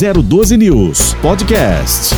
[0.00, 2.14] 012 News Podcast.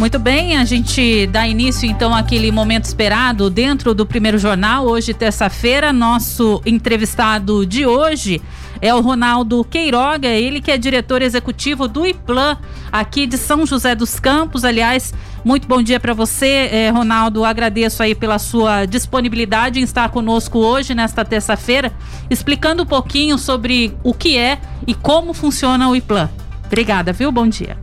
[0.00, 4.84] Muito bem, a gente dá início então àquele momento esperado dentro do primeiro jornal.
[4.84, 8.42] Hoje, terça-feira, nosso entrevistado de hoje
[8.82, 12.58] é o Ronaldo Queiroga, ele que é diretor executivo do IPLAN
[12.90, 14.64] aqui de São José dos Campos.
[14.64, 15.14] Aliás,
[15.44, 17.44] muito bom dia para você, eh, Ronaldo.
[17.44, 21.92] Agradeço aí pela sua disponibilidade em estar conosco hoje, nesta terça-feira,
[22.28, 26.28] explicando um pouquinho sobre o que é e como funciona o IPLAN.
[26.66, 27.30] Obrigada, viu?
[27.32, 27.76] Bom dia.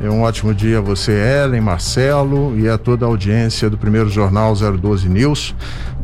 [0.00, 4.08] É um ótimo dia a você, Ellen, Marcelo e a toda a audiência do primeiro
[4.08, 5.54] jornal 012 News.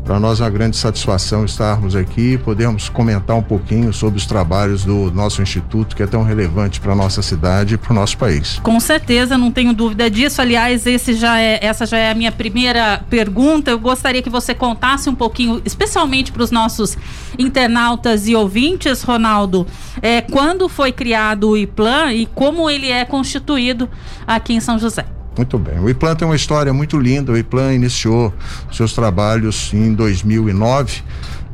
[0.04, 4.26] Para nós é uma grande satisfação estarmos aqui e podermos comentar um pouquinho sobre os
[4.26, 7.94] trabalhos do nosso instituto, que é tão relevante para a nossa cidade e para o
[7.94, 8.60] nosso país.
[8.62, 10.42] Com certeza, não tenho dúvida disso.
[10.42, 13.70] Aliás, já é, essa já é a minha primeira pergunta.
[13.70, 16.98] Eu gostaria que você contasse um pouquinho, especialmente para os nossos
[17.38, 19.66] internautas e ouvintes, Ronaldo,
[20.02, 23.88] é, quando foi criado o IPLAN e como ele é constituído
[24.26, 25.13] aqui em São José.
[25.36, 25.78] Muito bem.
[25.80, 27.32] O IPLAN tem uma história muito linda.
[27.32, 28.32] O IPLAN iniciou
[28.70, 31.02] seus trabalhos em 2009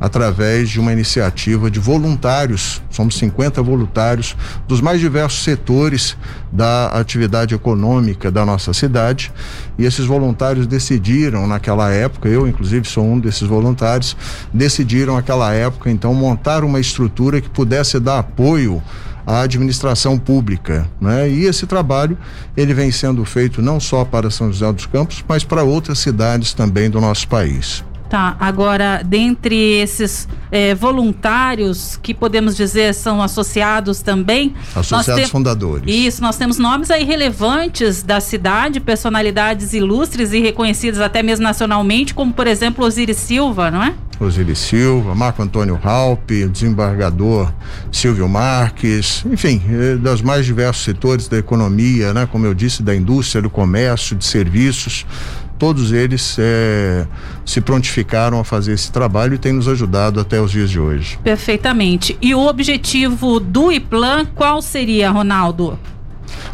[0.01, 4.35] através de uma iniciativa de voluntários, somos 50 voluntários
[4.67, 6.17] dos mais diversos setores
[6.51, 9.31] da atividade econômica da nossa cidade.
[9.77, 14.17] E esses voluntários decidiram naquela época, eu inclusive sou um desses voluntários,
[14.51, 18.81] decidiram naquela época então montar uma estrutura que pudesse dar apoio
[19.25, 21.29] à administração pública, né?
[21.29, 22.17] E esse trabalho
[22.55, 26.53] ele vem sendo feito não só para São José dos Campos, mas para outras cidades
[26.53, 27.83] também do nosso país.
[28.11, 34.53] Tá, agora, dentre esses eh, voluntários que podemos dizer são associados também.
[34.75, 35.85] Associados fundadores.
[35.87, 42.13] Isso, nós temos nomes aí relevantes da cidade, personalidades ilustres e reconhecidas até mesmo nacionalmente,
[42.13, 43.93] como por exemplo Osiris Silva, não é?
[44.19, 47.51] Osiris Silva, Marco Antônio Raupe, desembargador
[47.91, 52.27] Silvio Marques, enfim, eh, dos mais diversos setores da economia, né?
[52.29, 55.05] Como eu disse, da indústria, do comércio, de serviços
[55.61, 57.05] todos eles é,
[57.45, 61.19] se prontificaram a fazer esse trabalho e têm nos ajudado até os dias de hoje.
[61.23, 62.17] Perfeitamente.
[62.19, 65.77] E o objetivo do IPLAN qual seria, Ronaldo?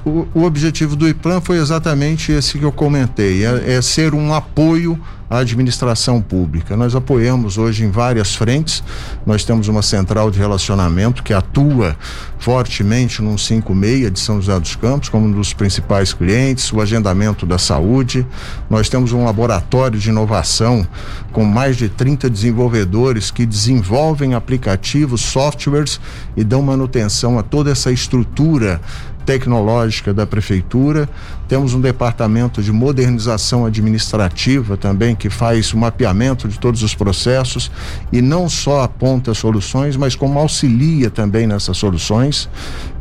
[0.03, 4.33] O, o objetivo do IPLAN foi exatamente esse que eu comentei: é, é ser um
[4.33, 4.99] apoio
[5.29, 6.77] à administração pública.
[6.77, 8.83] Nós apoiamos hoje em várias frentes.
[9.25, 11.97] Nós temos uma central de relacionamento que atua
[12.39, 17.45] fortemente no 56 de São José dos Campos, como um dos principais clientes, o agendamento
[17.45, 18.25] da saúde.
[18.69, 20.87] Nós temos um laboratório de inovação
[21.31, 25.99] com mais de 30 desenvolvedores que desenvolvem aplicativos, softwares
[26.35, 28.79] e dão manutenção a toda essa estrutura
[29.27, 31.09] tecnológica da prefeitura.
[31.47, 37.71] Temos um departamento de modernização administrativa também que faz o mapeamento de todos os processos
[38.11, 42.49] e não só aponta soluções, mas como auxilia também nessas soluções.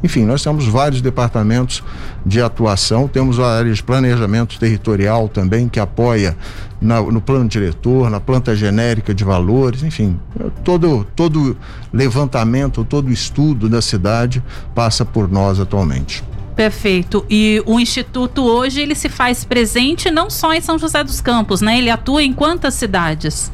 [0.03, 1.83] Enfim, nós temos vários departamentos
[2.25, 6.37] de atuação, temos a área de planejamento territorial também que apoia
[6.81, 10.21] na, no plano diretor, na planta genérica de valores, enfim,
[10.63, 11.57] todo todo
[11.93, 14.43] levantamento, todo estudo da cidade
[14.75, 16.23] passa por nós atualmente.
[16.57, 17.25] Perfeito.
[17.29, 21.61] E o instituto hoje ele se faz presente não só em São José dos Campos,
[21.61, 21.79] né?
[21.79, 23.53] Ele atua em quantas cidades?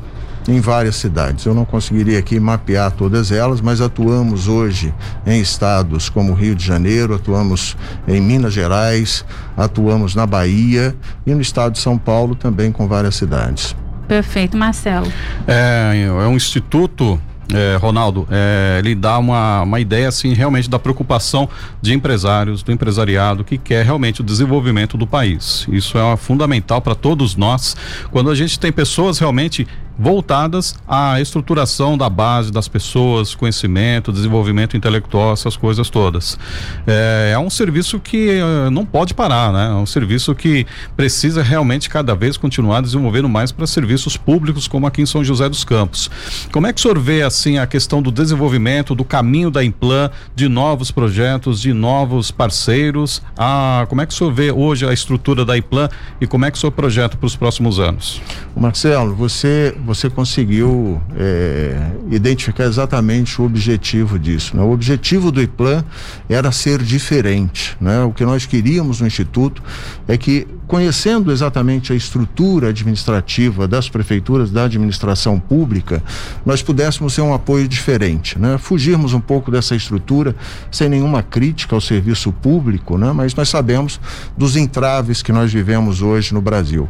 [0.48, 1.44] em várias cidades.
[1.44, 4.92] Eu não conseguiria aqui mapear todas elas, mas atuamos hoje
[5.26, 7.76] em estados como Rio de Janeiro, atuamos
[8.08, 9.24] em Minas Gerais,
[9.56, 10.96] atuamos na Bahia
[11.26, 13.76] e no estado de São Paulo também com várias cidades.
[14.08, 15.10] Perfeito, Marcelo.
[15.46, 17.20] É, é um instituto
[17.52, 21.48] é, Ronaldo, é, ele dá uma, uma ideia assim realmente da preocupação
[21.80, 25.66] de empresários, do empresariado que quer realmente o desenvolvimento do país.
[25.70, 27.76] Isso é fundamental para todos nós.
[28.10, 29.66] Quando a gente tem pessoas realmente
[29.98, 36.38] voltadas à estruturação da base das pessoas, conhecimento, desenvolvimento intelectual, essas coisas todas.
[36.86, 39.68] É, é um serviço que uh, não pode parar, né?
[39.68, 40.66] É um serviço que
[40.96, 45.48] precisa realmente cada vez continuar desenvolvendo mais para serviços públicos, como aqui em São José
[45.48, 46.10] dos Campos.
[46.50, 50.10] Como é que o senhor vê assim a questão do desenvolvimento, do caminho da Implan,
[50.34, 53.22] de novos projetos, de novos parceiros?
[53.36, 55.88] Ah, como é que o senhor vê hoje a estrutura da Implan
[56.20, 58.20] e como é que o senhor projeta para os próximos anos?
[58.54, 64.56] Marcelo, você você conseguiu é, identificar exatamente o objetivo disso.
[64.56, 64.62] Né?
[64.62, 65.84] O objetivo do IPLAN
[66.28, 67.76] era ser diferente.
[67.80, 68.02] Né?
[68.02, 69.62] O que nós queríamos no Instituto
[70.06, 76.02] é que, conhecendo exatamente a estrutura administrativa das prefeituras, da administração pública,
[76.44, 78.38] nós pudéssemos ser um apoio diferente.
[78.38, 78.58] Né?
[78.58, 80.34] Fugirmos um pouco dessa estrutura,
[80.70, 83.12] sem nenhuma crítica ao serviço público, né?
[83.12, 84.00] mas nós sabemos
[84.36, 86.88] dos entraves que nós vivemos hoje no Brasil.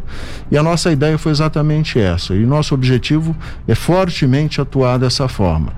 [0.50, 2.34] E a nossa ideia foi exatamente essa.
[2.34, 3.36] E nosso objetivo
[3.66, 5.72] é fortemente atuar dessa forma.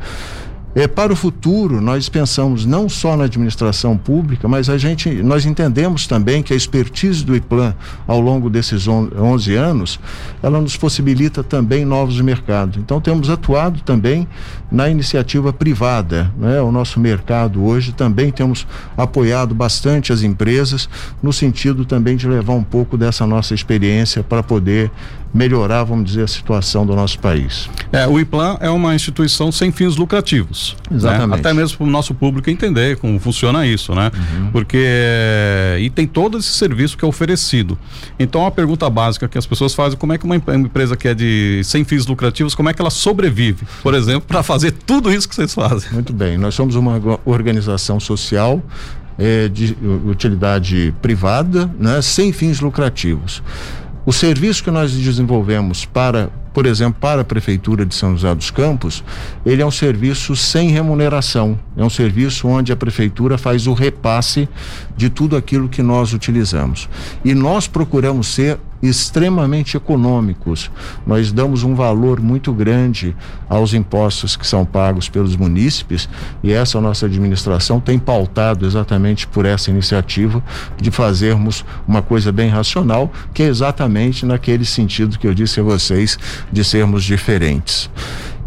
[0.74, 5.46] É, para o futuro, nós pensamos não só na administração pública, mas a gente, nós
[5.46, 7.74] entendemos também que a expertise do IPLAN
[8.08, 10.00] ao longo desses 11 anos,
[10.42, 12.78] ela nos possibilita também novos mercados.
[12.78, 14.26] Então, temos atuado também
[14.70, 16.32] na iniciativa privada.
[16.36, 16.60] Né?
[16.60, 18.66] O nosso mercado hoje também temos
[18.96, 20.88] apoiado bastante as empresas,
[21.22, 24.90] no sentido também de levar um pouco dessa nossa experiência para poder
[25.34, 27.68] melhorar, vamos dizer, a situação do nosso país.
[27.90, 30.63] É, o IPLAN é uma instituição sem fins lucrativos.
[30.72, 30.96] Né?
[30.96, 31.28] Exatamente.
[31.28, 31.36] Né?
[31.36, 34.10] Até mesmo para o nosso público entender como funciona isso, né?
[34.14, 34.50] Uhum.
[34.50, 34.84] Porque
[35.80, 37.78] e tem todo esse serviço que é oferecido.
[38.18, 41.14] Então a pergunta básica que as pessoas fazem, como é que uma empresa que é
[41.14, 45.28] de sem fins lucrativos, como é que ela sobrevive, por exemplo, para fazer tudo isso
[45.28, 45.92] que vocês fazem?
[45.92, 48.62] Muito bem, nós somos uma organização social
[49.18, 49.76] é, de
[50.06, 53.42] utilidade privada, né, sem fins lucrativos.
[54.06, 58.48] O serviço que nós desenvolvemos para, por exemplo, para a Prefeitura de São José dos
[58.48, 59.02] Campos,
[59.44, 61.58] ele é um serviço sem remuneração.
[61.76, 64.48] É um serviço onde a Prefeitura faz o repasse
[64.96, 66.88] de tudo aquilo que nós utilizamos.
[67.24, 70.70] E nós procuramos ser extremamente econômicos.
[71.06, 73.16] Nós damos um valor muito grande
[73.48, 76.08] aos impostos que são pagos pelos munícipes
[76.42, 80.42] e essa nossa administração tem pautado exatamente por essa iniciativa
[80.80, 85.62] de fazermos uma coisa bem racional, que é exatamente naquele sentido que eu disse a
[85.62, 86.18] vocês
[86.52, 87.90] de sermos diferentes.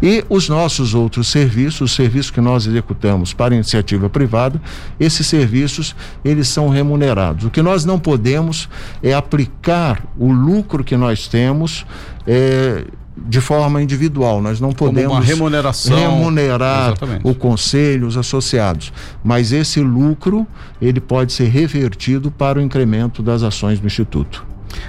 [0.00, 4.60] E os nossos outros serviços, os serviços que nós executamos para iniciativa privada,
[4.98, 7.44] esses serviços, eles são remunerados.
[7.44, 8.68] O que nós não podemos
[9.02, 11.84] é aplicar o lucro que nós temos
[12.26, 12.84] é,
[13.26, 14.40] de forma individual.
[14.40, 15.96] Nós não podemos Como uma remuneração.
[15.96, 17.20] remunerar Exatamente.
[17.24, 18.92] o conselho, os associados.
[19.24, 20.46] Mas esse lucro,
[20.80, 24.46] ele pode ser revertido para o incremento das ações do Instituto.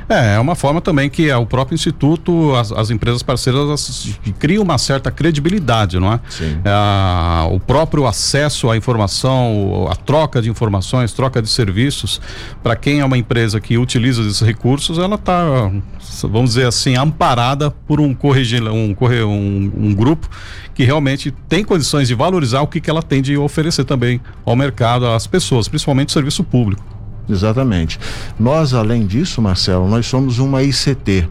[0.07, 4.63] É, é uma forma também que é o próprio Instituto, as, as empresas parceiras criam
[4.63, 6.19] uma certa credibilidade, não é?
[6.29, 6.59] Sim.
[6.63, 12.21] É, o próprio acesso à informação, a troca de informações, troca de serviços,
[12.63, 15.71] para quem é uma empresa que utiliza esses recursos, ela está,
[16.23, 20.29] vamos dizer assim, amparada por um corrigir, um, um, um grupo
[20.73, 24.55] que realmente tem condições de valorizar o que, que ela tem de oferecer também ao
[24.55, 26.98] mercado, às pessoas, principalmente o serviço público.
[27.29, 27.99] Exatamente.
[28.39, 31.29] Nós, além disso, Marcelo, nós somos uma ICT,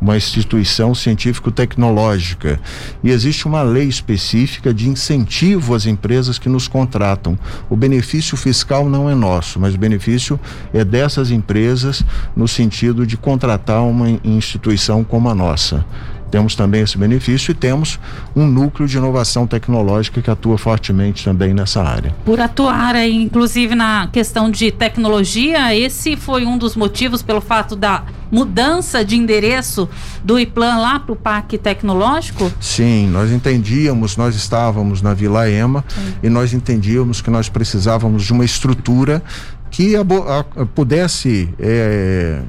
[0.00, 2.60] uma instituição científico-tecnológica.
[3.02, 7.36] E existe uma lei específica de incentivo às empresas que nos contratam.
[7.68, 10.38] O benefício fiscal não é nosso, mas o benefício
[10.72, 12.04] é dessas empresas
[12.36, 15.84] no sentido de contratar uma instituição como a nossa.
[16.30, 17.98] Temos também esse benefício e temos
[18.34, 22.14] um núcleo de inovação tecnológica que atua fortemente também nessa área.
[22.24, 28.04] Por atuar, inclusive, na questão de tecnologia, esse foi um dos motivos pelo fato da
[28.30, 29.88] mudança de endereço
[30.22, 32.50] do IPLAN lá para o Parque Tecnológico?
[32.60, 36.14] Sim, nós entendíamos, nós estávamos na Vila Ema Sim.
[36.22, 39.22] e nós entendíamos que nós precisávamos de uma estrutura
[39.70, 42.40] que a, a, pudesse é,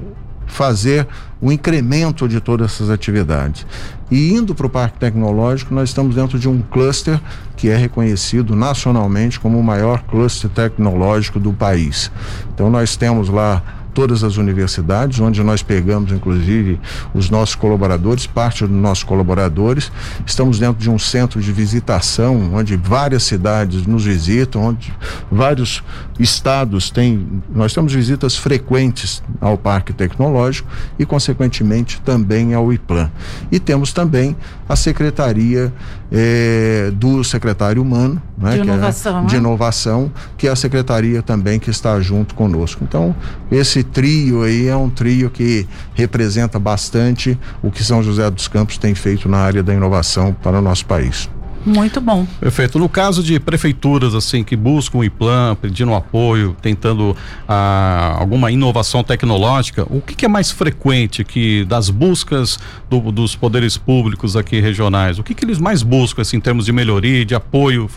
[0.52, 1.08] fazer
[1.42, 3.66] o incremento de todas essas atividades.
[4.12, 7.20] E indo para o Parque Tecnológico, nós estamos dentro de um cluster
[7.56, 12.12] que é reconhecido nacionalmente como o maior cluster tecnológico do país.
[12.54, 16.80] Então nós temos lá todas as universidades, onde nós pegamos, inclusive,
[17.14, 19.92] os nossos colaboradores, parte dos nossos colaboradores.
[20.26, 24.94] Estamos dentro de um centro de visitação, onde várias cidades nos visitam, onde
[25.32, 25.84] vários
[26.20, 27.42] estados têm.
[27.54, 33.12] Nós temos visitas frequentes ao Parque Tecnológico e, consequentemente, também ao IPLAN.
[33.52, 34.36] E temos também
[34.68, 35.74] a Secretaria
[36.12, 41.22] eh, do Secretário Humano, né, de, é inovação, é, de inovação, que é a secretaria
[41.22, 42.84] também que está junto conosco.
[42.84, 43.16] Então,
[43.52, 48.78] esse trio aí é um trio que representa bastante o que São José dos Campos
[48.78, 51.30] tem feito na área da inovação para o nosso país.
[51.66, 52.26] Muito bom.
[52.40, 52.80] Perfeito.
[52.80, 57.16] No caso de prefeituras assim que buscam o IPLAN, pedindo apoio, tentando
[57.48, 63.36] ah, alguma inovação tecnológica, o que, que, é mais frequente que das buscas do, dos
[63.36, 65.20] poderes públicos aqui regionais?
[65.20, 67.90] O que, que eles mais buscam assim, em termos de melhoria, de apoio?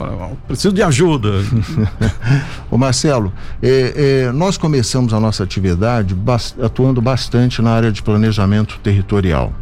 [0.47, 1.31] Preciso de ajuda.
[2.71, 6.17] o Marcelo, é, é, nós começamos a nossa atividade
[6.63, 9.53] atuando bastante na área de planejamento territorial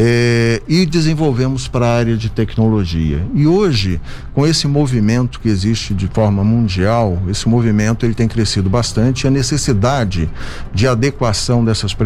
[0.00, 3.20] é, e desenvolvemos para a área de tecnologia.
[3.34, 4.00] E hoje,
[4.32, 9.26] com esse movimento que existe de forma mundial, esse movimento ele tem crescido bastante e
[9.26, 10.30] a necessidade
[10.72, 11.96] de adequação dessas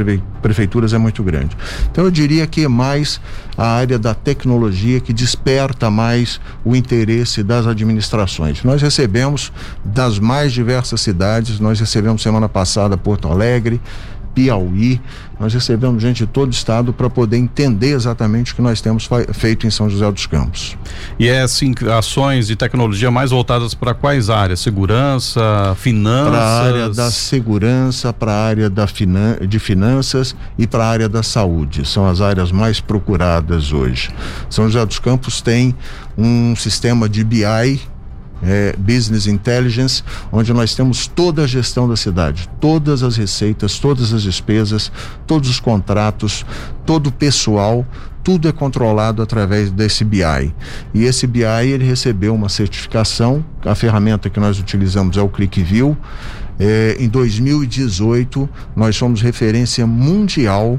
[0.40, 1.54] prefeituras é muito grande.
[1.90, 3.20] Então eu diria que é mais
[3.58, 8.64] a área da tecnologia que desperta mais o interesse das administrações.
[8.64, 9.52] Nós recebemos
[9.84, 13.78] das mais diversas cidades, nós recebemos semana passada Porto Alegre,
[14.34, 15.00] Piauí.
[15.38, 19.08] Nós recebemos gente de todo o estado para poder entender exatamente o que nós temos
[19.32, 20.76] feito em São José dos Campos.
[21.18, 24.60] E é assim, ações de tecnologia mais voltadas para quais áreas?
[24.60, 26.30] Segurança, finanças?
[26.30, 30.88] Para a área da segurança, para a área da finan de finanças e para a
[30.88, 31.86] área da saúde.
[31.86, 34.10] São as áreas mais procuradas hoje.
[34.48, 35.74] São José dos Campos tem
[36.16, 37.80] um sistema de BI
[38.42, 44.12] é, Business Intelligence, onde nós temos toda a gestão da cidade, todas as receitas, todas
[44.12, 44.90] as despesas,
[45.26, 46.44] todos os contratos,
[46.84, 47.86] todo o pessoal,
[48.22, 50.54] tudo é controlado através desse BI.
[50.94, 55.96] E esse BI ele recebeu uma certificação, a ferramenta que nós utilizamos é o ClickView.
[56.58, 60.78] É, em 2018, nós somos referência mundial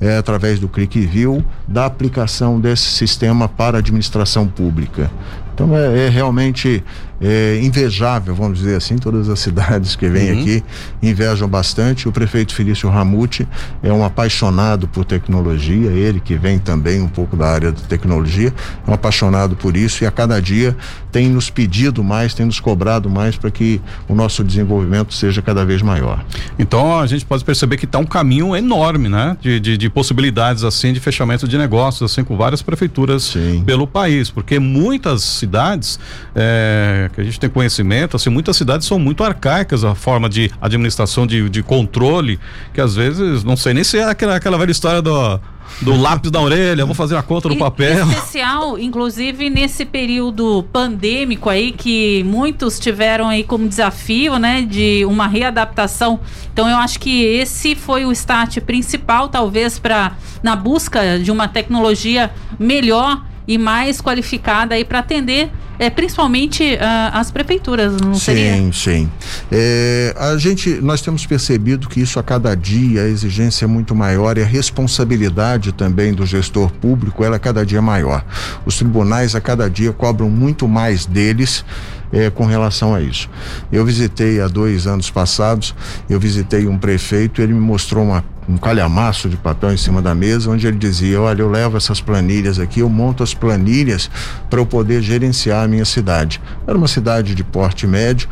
[0.00, 5.10] é, através do ClickView da aplicação desse sistema para a administração pública.
[5.54, 6.82] Então é, é realmente
[7.20, 10.40] é, invejável, vamos dizer assim, todas as cidades que vêm uhum.
[10.40, 10.64] aqui
[11.02, 12.08] invejam bastante.
[12.08, 13.46] O prefeito Felício Ramute
[13.82, 18.52] é um apaixonado por tecnologia, ele que vem também um pouco da área de tecnologia,
[18.86, 20.76] é um apaixonado por isso e a cada dia
[21.12, 25.64] tem nos pedido mais, tem nos cobrado mais para que o nosso desenvolvimento seja cada
[25.64, 26.24] vez maior.
[26.58, 29.36] Então a gente pode perceber que está um caminho enorme, né?
[29.40, 33.62] De, de, de, possibilidades assim de fechamento de negócios, assim, com várias prefeituras Sim.
[33.64, 35.98] pelo país, porque muitas cidades
[36.34, 40.50] é, que a gente tem conhecimento, assim, muitas cidades são muito arcaicas a forma de
[40.60, 42.38] administração, de, de controle,
[42.72, 45.40] que às vezes, não sei nem se é aquela, aquela velha história do
[45.80, 48.08] do lápis da orelha, vou fazer a conta no papel.
[48.08, 55.26] Especial, inclusive nesse período pandêmico aí que muitos tiveram aí como desafio, né, de uma
[55.26, 56.20] readaptação.
[56.52, 61.48] Então eu acho que esse foi o start principal, talvez para na busca de uma
[61.48, 66.78] tecnologia melhor e mais qualificada aí para atender é, principalmente uh,
[67.12, 68.54] as prefeituras, não sim, seria?
[68.54, 69.10] Sim, sim.
[69.50, 73.94] É, a gente, nós temos percebido que isso a cada dia a exigência é muito
[73.94, 78.24] maior e a responsabilidade também do gestor público ela é cada dia maior.
[78.64, 81.64] Os tribunais a cada dia cobram muito mais deles
[82.12, 83.28] é, com relação a isso.
[83.72, 85.74] Eu visitei há dois anos passados,
[86.08, 90.14] eu visitei um prefeito, ele me mostrou uma um calhamaço de papel em cima da
[90.14, 94.10] mesa, onde ele dizia: Olha, eu levo essas planilhas aqui, eu monto as planilhas
[94.50, 96.40] para eu poder gerenciar a minha cidade.
[96.66, 98.28] Era uma cidade de porte médio,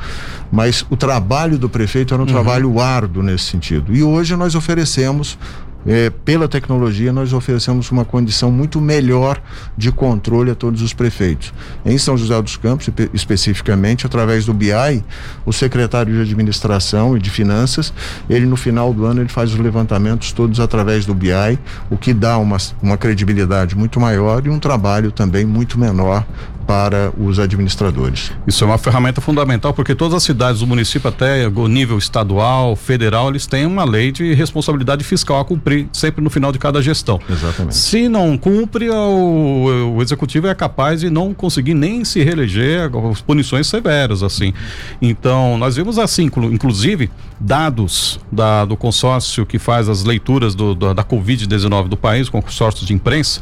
[0.50, 2.32] mas o trabalho do prefeito era um uhum.
[2.32, 3.94] trabalho árduo nesse sentido.
[3.94, 5.38] E hoje nós oferecemos
[5.86, 9.40] é, pela tecnologia, nós oferecemos uma condição muito melhor
[9.76, 11.52] de controle a todos os prefeitos.
[11.84, 15.04] Em São José dos Campos, especificamente, através do BI,
[15.44, 17.92] o secretário de Administração e de Finanças,
[18.28, 21.58] ele no final do ano ele faz os levantamentos todos através do BI,
[21.90, 26.24] o que dá uma, uma credibilidade muito maior e um trabalho também muito menor
[26.66, 28.32] para os administradores.
[28.46, 32.76] Isso é uma ferramenta fundamental porque todas as cidades do município, até o nível estadual,
[32.76, 36.82] federal, eles têm uma lei de responsabilidade fiscal a cumprir sempre no final de cada
[36.82, 37.20] gestão.
[37.28, 37.76] Exatamente.
[37.76, 43.20] Se não cumpre, o, o executivo é capaz de não conseguir nem se reeleger, as
[43.20, 44.52] punições severas, assim.
[45.00, 50.94] Então, nós vimos assim, inclusive, dados da, do consórcio que faz as leituras do, do,
[50.94, 53.40] da Covid-19 do país, com consórcio de imprensa,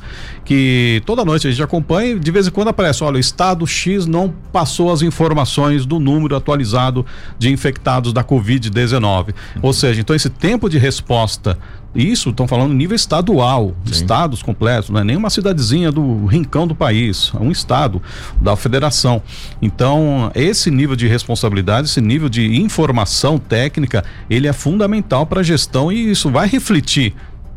[0.51, 3.65] que toda noite a gente acompanha e de vez em quando aparece, olha, o estado
[3.69, 7.07] X não passou as informações do número atualizado
[7.39, 9.29] de infectados da Covid-19.
[9.29, 9.33] Uhum.
[9.63, 11.57] Ou seja, então esse tempo de resposta
[11.95, 13.93] isso, estão falando nível estadual, Sim.
[13.93, 18.01] estados completos, não é nem uma cidadezinha do rincão do país, é um estado
[18.41, 19.21] da federação.
[19.61, 25.43] Então, esse nível de responsabilidade, esse nível de informação técnica, ele é fundamental para a
[25.43, 27.15] gestão e isso vai refletir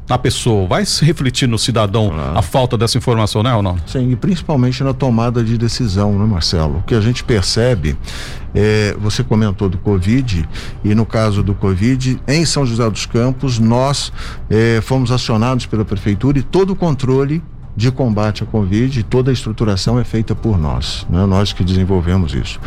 [0.07, 3.77] na pessoa, vai se refletir no cidadão a falta dessa informação, né ou não?
[3.87, 6.79] Sim, e principalmente na tomada de decisão, né, Marcelo?
[6.79, 7.97] O que a gente percebe,
[8.53, 10.47] é, você comentou do Covid,
[10.83, 14.11] e no caso do Covid, em São José dos Campos, nós
[14.49, 17.41] é, fomos acionados pela prefeitura e todo o controle
[17.75, 21.25] de combate à Covid, toda a estruturação é feita por nós, né?
[21.25, 22.59] nós que desenvolvemos isso.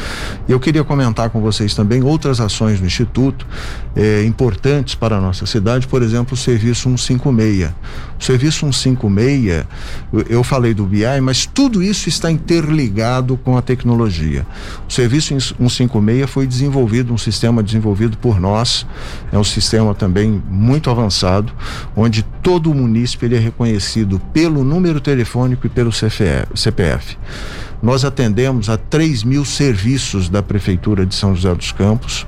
[0.49, 3.47] Eu queria comentar com vocês também outras ações no Instituto
[3.95, 7.71] eh, importantes para a nossa cidade, por exemplo, o Serviço 156.
[8.19, 9.65] O Serviço 156,
[10.29, 14.47] eu falei do BI, mas tudo isso está interligado com a tecnologia.
[14.89, 18.87] O Serviço 156 foi desenvolvido, um sistema desenvolvido por nós,
[19.31, 21.53] é um sistema também muito avançado,
[21.95, 27.17] onde todo munícipe ele é reconhecido pelo número número telefônico e pelo CPF.
[27.83, 32.26] Nós atendemos a 3 mil serviços da Prefeitura de São José dos Campos.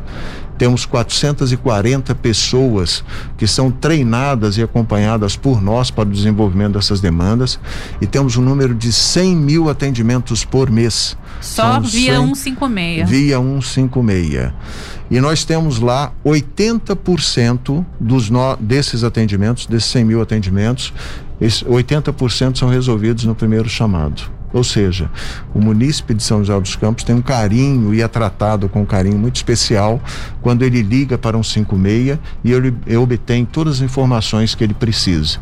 [0.58, 3.04] Temos 440 pessoas
[3.36, 7.58] que são treinadas e acompanhadas por nós para o desenvolvimento dessas demandas
[8.00, 11.16] e temos um número de 100 mil atendimentos por mês.
[11.40, 13.08] Só São via 100, 156.
[13.08, 14.52] Via 156.
[15.10, 20.92] E nós temos lá 80% dos no, desses atendimentos, desses 100 mil atendimentos,
[21.40, 24.37] 80% são resolvidos no primeiro chamado.
[24.52, 25.10] Ou seja,
[25.54, 28.86] o munícipe de São José dos Campos tem um carinho e é tratado com um
[28.86, 30.00] carinho muito especial
[30.40, 34.74] quando ele liga para um 56 e ele, ele obtém todas as informações que ele
[34.74, 35.38] precisa.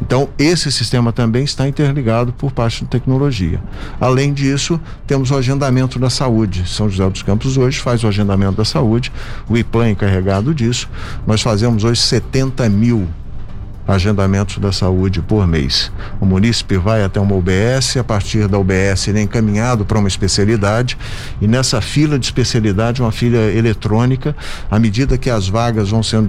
[0.00, 3.60] Então, esse sistema também está interligado por parte da tecnologia.
[4.00, 6.68] Além disso, temos o agendamento da saúde.
[6.68, 9.10] São José dos Campos hoje faz o agendamento da saúde,
[9.48, 10.88] o IPLAN encarregado disso.
[11.26, 13.08] Nós fazemos hoje 70 mil
[13.86, 15.92] agendamentos da saúde por mês.
[16.20, 20.08] O munícipe vai até uma UBS, a partir da UBS ele é encaminhado para uma
[20.08, 20.98] especialidade
[21.40, 24.34] e nessa fila de especialidade, uma fila eletrônica,
[24.70, 26.26] à medida que as vagas vão sendo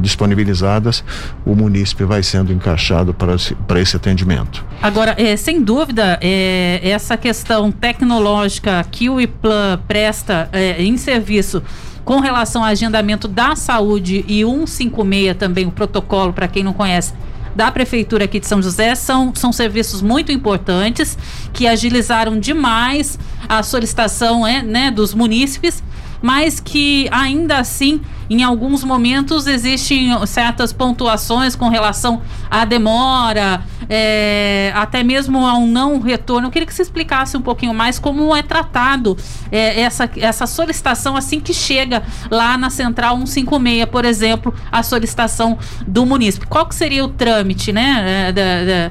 [0.00, 1.04] disponibilizadas,
[1.44, 3.36] o munícipe vai sendo encaixado para,
[3.66, 4.64] para esse atendimento.
[4.82, 11.62] Agora, é, sem dúvida, é, essa questão tecnológica que o IPLAN presta é, em serviço
[12.08, 17.12] com relação ao agendamento da saúde e 156 também, o protocolo, para quem não conhece,
[17.54, 21.18] da Prefeitura aqui de São José, são, são serviços muito importantes
[21.52, 25.82] que agilizaram demais a solicitação é, né, dos munícipes
[26.22, 32.20] mas que ainda assim, em alguns momentos, existem certas pontuações com relação
[32.50, 36.48] à demora, é, até mesmo ao não retorno.
[36.48, 39.16] Eu queria que você explicasse um pouquinho mais como é tratado
[39.50, 45.58] é, essa, essa solicitação assim que chega lá na Central 156, por exemplo, a solicitação
[45.86, 46.46] do munícipe.
[46.46, 48.32] Qual que seria o trâmite, né?
[48.36, 48.90] É,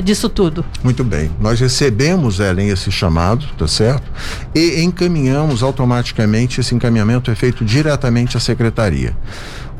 [0.00, 0.64] disso tudo.
[0.82, 1.30] Muito bem.
[1.40, 4.10] Nós recebemos, Ellen, esse chamado, tá certo?
[4.54, 9.16] E encaminhamos automaticamente, esse encaminhamento é feito diretamente à secretaria.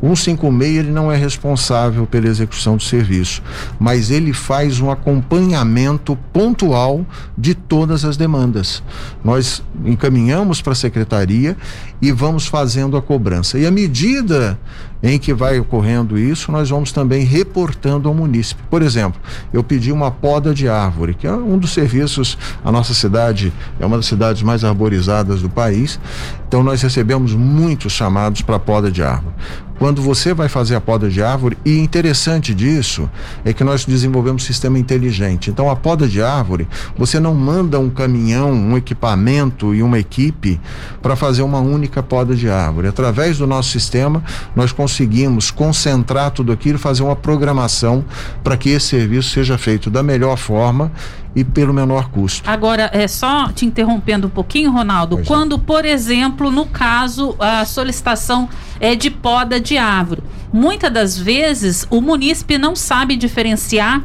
[0.00, 3.42] 156 ele não é responsável pela execução do serviço,
[3.78, 7.04] mas ele faz um acompanhamento pontual
[7.36, 8.82] de todas as demandas.
[9.22, 11.56] Nós encaminhamos para a secretaria
[12.00, 13.58] e vamos fazendo a cobrança.
[13.58, 14.58] E à medida
[15.02, 18.62] em que vai ocorrendo isso, nós vamos também reportando ao munícipe.
[18.70, 19.20] Por exemplo,
[19.52, 23.84] eu pedi uma poda de árvore, que é um dos serviços, a nossa cidade é
[23.84, 26.00] uma das cidades mais arborizadas do país,
[26.48, 29.34] então nós recebemos muitos chamados para poda de árvore
[29.78, 33.10] quando você vai fazer a poda de árvore, e interessante disso
[33.44, 35.50] é que nós desenvolvemos um sistema inteligente.
[35.50, 40.60] Então, a poda de árvore, você não manda um caminhão, um equipamento e uma equipe
[41.02, 42.88] para fazer uma única poda de árvore.
[42.88, 44.22] Através do nosso sistema,
[44.54, 48.04] nós conseguimos concentrar tudo aquilo fazer uma programação
[48.42, 50.90] para que esse serviço seja feito da melhor forma
[51.34, 52.48] e pelo menor custo.
[52.48, 55.28] Agora, é só te interrompendo um pouquinho, Ronaldo, pois é.
[55.28, 55.58] quando, é.
[55.58, 62.00] por exemplo, no caso, a solicitação é de poda de árvore, muitas das vezes o
[62.00, 64.02] munícipe não sabe diferenciar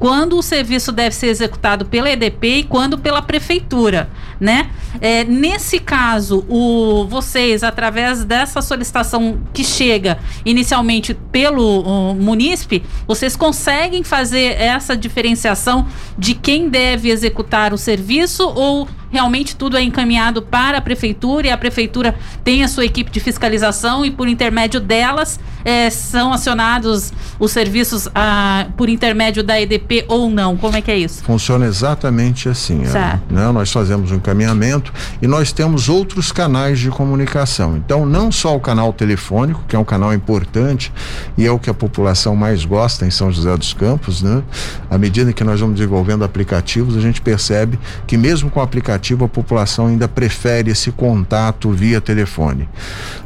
[0.00, 4.08] quando o serviço deve ser executado pela EDP e quando pela prefeitura,
[4.40, 4.70] né?
[4.98, 14.02] É, nesse caso, o, vocês, através dessa solicitação que chega inicialmente pelo munícipe, vocês conseguem
[14.02, 15.86] fazer essa diferenciação
[16.16, 21.50] de quem deve executar o serviço ou realmente tudo é encaminhado para a prefeitura e
[21.50, 27.12] a prefeitura tem a sua equipe de fiscalização e por intermédio delas é, são acionados
[27.38, 30.56] os serviços ah, por intermédio da EDP ou não?
[30.56, 31.22] Como é que é isso?
[31.24, 32.84] Funciona exatamente assim.
[32.84, 33.32] Certo.
[33.32, 33.50] Né?
[33.50, 37.76] Nós fazemos um encaminhamento e nós temos outros canais de comunicação.
[37.76, 40.92] Então, não só o canal telefônico, que é um canal importante
[41.36, 44.42] e é o que a população mais gosta em São José dos Campos, né?
[44.88, 49.24] À medida que nós vamos desenvolvendo aplicativos, a gente percebe que mesmo com o aplicativo
[49.24, 52.68] a população ainda prefere esse contato via telefone.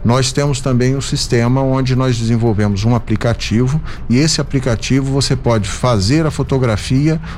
[0.05, 5.69] Nós temos também um sistema onde nós desenvolvemos um aplicativo e esse aplicativo você pode
[5.69, 6.54] fazer a fotografia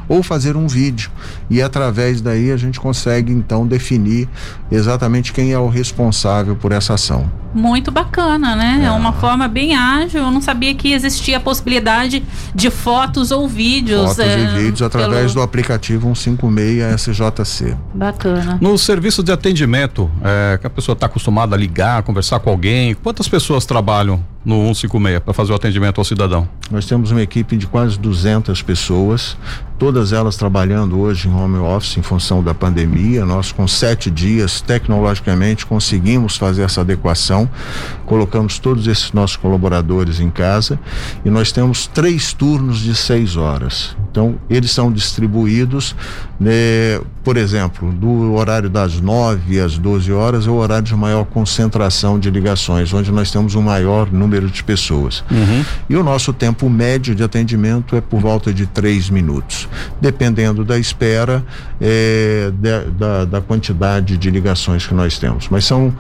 [0.09, 1.11] ou fazer um vídeo
[1.49, 4.29] e através daí a gente consegue então definir
[4.71, 7.31] exatamente quem é o responsável por essa ação.
[7.55, 8.81] Muito bacana, né?
[8.83, 10.21] É, é uma forma bem ágil.
[10.21, 12.23] Eu não sabia que existia a possibilidade
[12.55, 14.11] de fotos ou vídeos.
[14.11, 15.35] Fotos é, e vídeos através pelo...
[15.35, 17.77] do aplicativo 156 SJC.
[17.95, 18.59] Bacana.
[18.61, 22.95] No serviço de atendimento, é, que a pessoa está acostumada a ligar, conversar com alguém,
[22.95, 26.49] quantas pessoas trabalham no 156 para fazer o atendimento ao cidadão?
[26.71, 29.37] Nós temos uma equipe de quase 200 pessoas
[29.79, 33.25] todas elas trabalhando hoje em home office em função da pandemia.
[33.25, 37.49] Nós, com sete dias, tecnologicamente, conseguimos fazer essa adequação,
[38.05, 40.79] colocamos todos esses nossos colaboradores em casa
[41.25, 43.97] e nós temos três turnos de seis horas.
[44.11, 45.95] Então, eles são distribuídos,
[46.41, 51.25] né, por exemplo, do horário das 9 às 12 horas é o horário de maior
[51.27, 55.25] concentração de ligações, onde nós temos um maior número de pessoas.
[55.31, 55.65] Uhum.
[55.89, 59.69] E o nosso tempo médio de atendimento é por volta de três minutos,
[60.01, 61.45] dependendo da espera
[61.81, 65.49] é, de, da, da quantidade de ligações que nós temos.
[65.49, 65.93] Mas são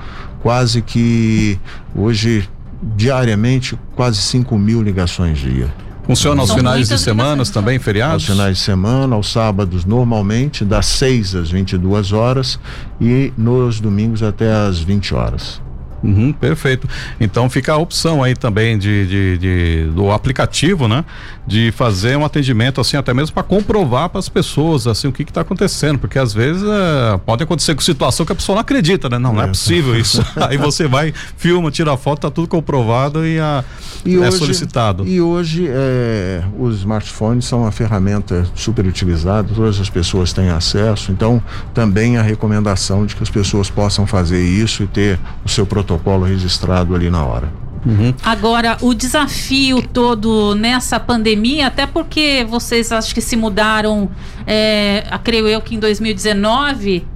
[0.42, 1.58] quase que
[1.94, 2.48] hoje
[2.94, 5.68] diariamente quase 5 mil ligações dia.
[6.06, 8.22] Funciona aos São finais de semana também, feriados?
[8.22, 12.60] Aos finais de semana, aos sábados normalmente, das 6 às 22 horas
[13.00, 15.60] e nos domingos até às 20 horas.
[16.02, 16.88] Uhum, perfeito.
[17.20, 21.04] Então fica a opção aí também de, de, de, do aplicativo, né?
[21.46, 25.22] De fazer um atendimento assim, até mesmo para comprovar para as pessoas assim o que
[25.22, 29.08] está acontecendo, porque às vezes é, pode acontecer com situação que a pessoa não acredita,
[29.08, 29.18] né?
[29.18, 30.24] Não, não é, é possível isso.
[30.36, 33.64] aí você vai, filma, tira foto, tá tudo comprovado e, a,
[34.04, 35.06] e é hoje, solicitado.
[35.06, 41.10] E hoje é, os smartphones são uma ferramenta super utilizada, todas as pessoas têm acesso,
[41.10, 45.64] então também a recomendação de que as pessoas possam fazer isso e ter o seu
[45.64, 47.48] protocolo protocolo registrado ali na hora.
[47.84, 48.12] Uhum.
[48.24, 54.10] Agora, o desafio todo nessa pandemia, até porque vocês acho que se mudaram,
[54.44, 57.06] é, creio eu que em 2019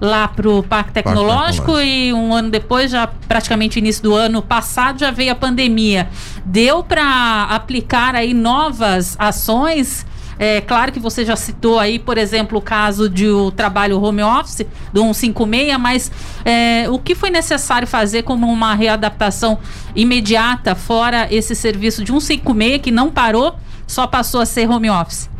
[0.00, 4.14] lá para o Parque Tecnológico, Parque Tecnológico e um ano depois, já praticamente início do
[4.14, 6.08] ano passado, já veio a pandemia.
[6.44, 10.06] Deu para aplicar aí novas ações
[10.38, 14.22] é claro que você já citou aí, por exemplo, o caso de o trabalho home
[14.22, 16.10] office do 156, mas
[16.44, 19.58] é, o que foi necessário fazer como uma readaptação
[19.94, 25.33] imediata, fora esse serviço de 156 que não parou, só passou a ser home office?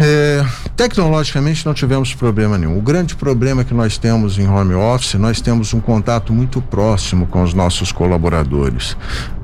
[0.00, 0.44] É,
[0.76, 2.76] tecnologicamente não tivemos problema nenhum.
[2.76, 7.26] O grande problema que nós temos em home office, nós temos um contato muito próximo
[7.26, 8.96] com os nossos colaboradores.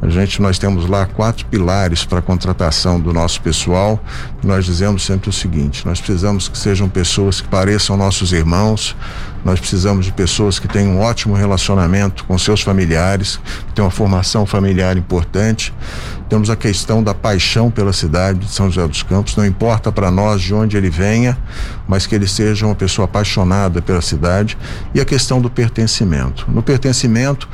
[0.02, 4.02] A gente, nós temos lá quatro pilares para a contratação do nosso pessoal.
[4.42, 8.94] Nós dizemos sempre o seguinte: nós precisamos que sejam pessoas que pareçam nossos irmãos,
[9.44, 13.90] nós precisamos de pessoas que tenham um ótimo relacionamento com seus familiares, que tenham uma
[13.90, 15.72] formação familiar importante.
[16.32, 20.10] Temos a questão da paixão pela cidade de São José dos Campos, não importa para
[20.10, 21.36] nós de onde ele venha,
[21.86, 24.56] mas que ele seja uma pessoa apaixonada pela cidade.
[24.94, 26.50] E a questão do pertencimento.
[26.50, 27.46] No pertencimento,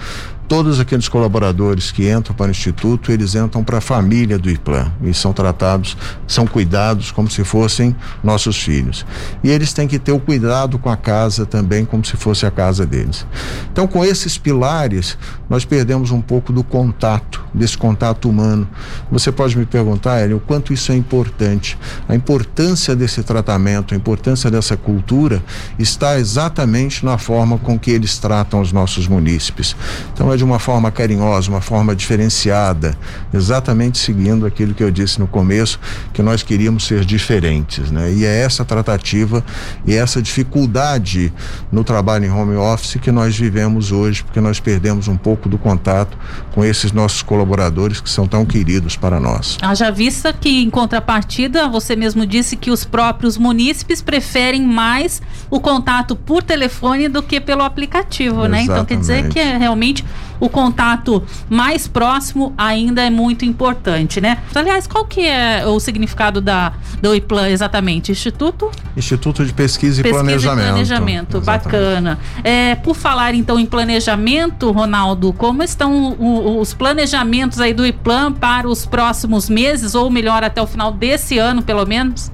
[0.48, 4.90] todos aqueles colaboradores que entram para o Instituto, eles entram para a família do IPLAN
[5.02, 5.94] e são tratados,
[6.26, 9.04] são cuidados como se fossem nossos filhos.
[9.44, 12.50] E eles têm que ter o cuidado com a casa também como se fosse a
[12.50, 13.26] casa deles.
[13.70, 15.18] Então, com esses pilares,
[15.50, 18.66] nós perdemos um pouco do contato, desse contato humano.
[19.10, 21.78] Você pode me perguntar, Hélio, o quanto isso é importante.
[22.08, 25.42] A importância desse tratamento, a importância dessa cultura
[25.78, 29.76] está exatamente na forma com que eles tratam os nossos munícipes.
[30.14, 32.96] Então, é de uma forma carinhosa, uma forma diferenciada,
[33.34, 35.78] exatamente seguindo aquilo que eu disse no começo,
[36.12, 38.10] que nós queríamos ser diferentes, né?
[38.12, 39.44] E é essa tratativa
[39.84, 41.32] e essa dificuldade
[41.70, 45.58] no trabalho em home office que nós vivemos hoje, porque nós perdemos um pouco do
[45.58, 46.16] contato
[46.54, 49.58] com esses nossos colaboradores que são tão queridos para nós.
[49.60, 55.20] Haja vista que, em contrapartida, você mesmo disse que os próprios munícipes preferem mais
[55.50, 58.68] o contato por telefone do que pelo aplicativo, Exatamente.
[58.68, 58.74] né?
[58.74, 60.04] Então quer dizer que é realmente
[60.40, 64.38] o contato mais próximo ainda é muito importante, né?
[64.54, 68.12] Aliás, qual que é o significado da do IPLAN exatamente?
[68.12, 68.70] Instituto?
[68.96, 70.64] Instituto de Pesquisa, Pesquisa e Planejamento.
[70.64, 72.18] E planejamento, bacana.
[72.42, 76.16] É, por falar então em planejamento, Ronaldo, como estão
[76.60, 81.38] os planejamentos aí do IPLAN para os próximos meses, ou melhor, até o final desse
[81.38, 82.30] ano, pelo menos?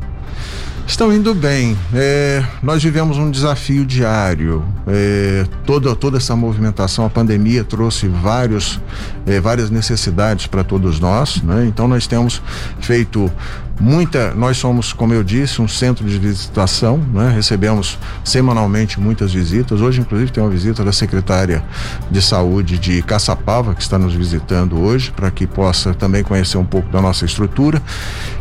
[0.87, 1.77] Estão indo bem.
[1.95, 4.65] É, nós vivemos um desafio diário.
[4.87, 8.79] É, toda, toda essa movimentação, a pandemia trouxe vários,
[9.27, 11.43] é, várias necessidades para todos nós.
[11.43, 11.67] Né?
[11.67, 12.41] Então nós temos
[12.81, 13.33] feito
[13.81, 14.35] muita.
[14.35, 16.99] Nós somos, como eu disse, um centro de visitação.
[17.13, 17.33] Né?
[17.35, 19.81] Recebemos semanalmente muitas visitas.
[19.81, 21.65] Hoje, inclusive, tem uma visita da secretária
[22.11, 26.65] de saúde de Caçapava que está nos visitando hoje para que possa também conhecer um
[26.65, 27.83] pouco da nossa estrutura.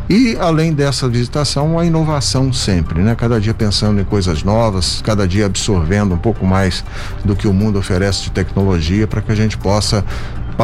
[0.10, 3.16] E além dessa visitação, a inovação sempre, né?
[3.16, 6.84] Cada dia pensando em coisas novas, cada dia absorvendo um pouco mais
[7.24, 10.04] do que o mundo oferece de tecnologia para que a gente possa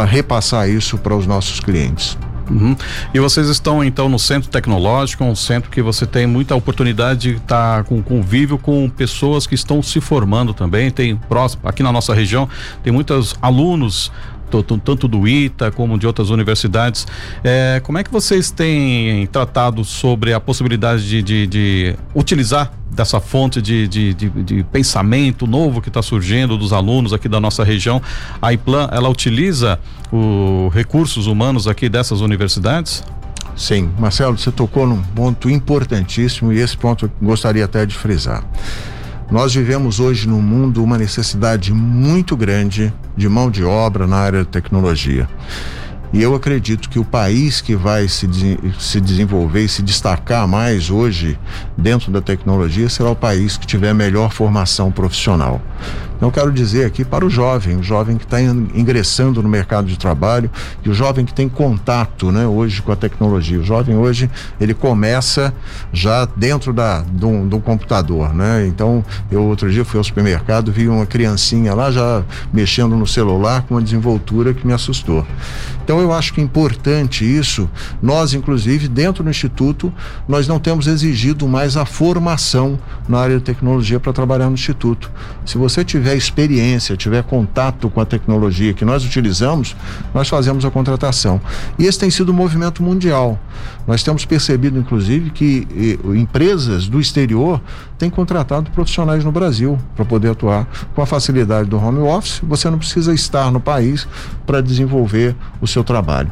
[0.07, 2.17] repassar isso para os nossos clientes.
[2.49, 2.75] Uhum.
[3.13, 7.35] E vocês estão então no centro tecnológico, um centro que você tem muita oportunidade de
[7.37, 10.89] estar tá com convívio com pessoas que estão se formando também.
[10.89, 12.49] Tem próximo aqui na nossa região
[12.83, 14.11] tem muitos alunos
[14.49, 17.07] tanto do ITA como de outras universidades.
[17.43, 23.19] É, como é que vocês têm tratado sobre a possibilidade de, de, de utilizar dessa
[23.19, 27.63] fonte de, de, de, de pensamento novo que está surgindo dos alunos aqui da nossa
[27.63, 28.01] região?
[28.41, 29.79] A IPLAN, ela utiliza
[30.11, 33.03] os recursos humanos aqui dessas universidades?
[33.55, 38.43] Sim, Marcelo, você tocou num ponto importantíssimo e esse ponto eu gostaria até de frisar.
[39.31, 44.39] Nós vivemos hoje no mundo uma necessidade muito grande de mão de obra na área
[44.39, 45.29] de tecnologia.
[46.11, 48.27] E eu acredito que o país que vai se,
[48.79, 51.37] se desenvolver e se destacar mais hoje
[51.77, 55.61] dentro da tecnologia será o país que tiver melhor formação profissional.
[56.19, 59.97] Então, quero dizer aqui para o jovem, o jovem que está ingressando no mercado de
[59.97, 60.51] trabalho
[60.83, 63.57] e o jovem que tem contato, né, hoje com a tecnologia.
[63.57, 64.29] O jovem hoje
[64.59, 65.53] ele começa
[65.93, 68.67] já dentro da do, do computador, né?
[68.67, 69.01] Então,
[69.31, 73.75] eu outro dia fui ao supermercado vi uma criancinha lá já mexendo no celular com
[73.75, 75.25] uma desenvoltura que me assustou.
[75.83, 77.69] Então, eu acho que é importante isso.
[78.01, 79.91] Nós, inclusive, dentro do instituto,
[80.27, 82.77] nós não temos exigido mais a formação
[83.07, 85.09] na área de tecnologia para trabalhar no instituto.
[85.45, 89.75] Se você tiver tiver experiência, tiver contato com a tecnologia que nós utilizamos,
[90.13, 91.39] nós fazemos a contratação.
[91.77, 93.39] E esse tem sido um movimento mundial.
[93.85, 97.61] Nós temos percebido, inclusive, que empresas do exterior
[97.97, 102.41] têm contratado profissionais no Brasil para poder atuar com a facilidade do home office.
[102.43, 104.07] Você não precisa estar no país
[104.45, 106.31] para desenvolver o seu trabalho.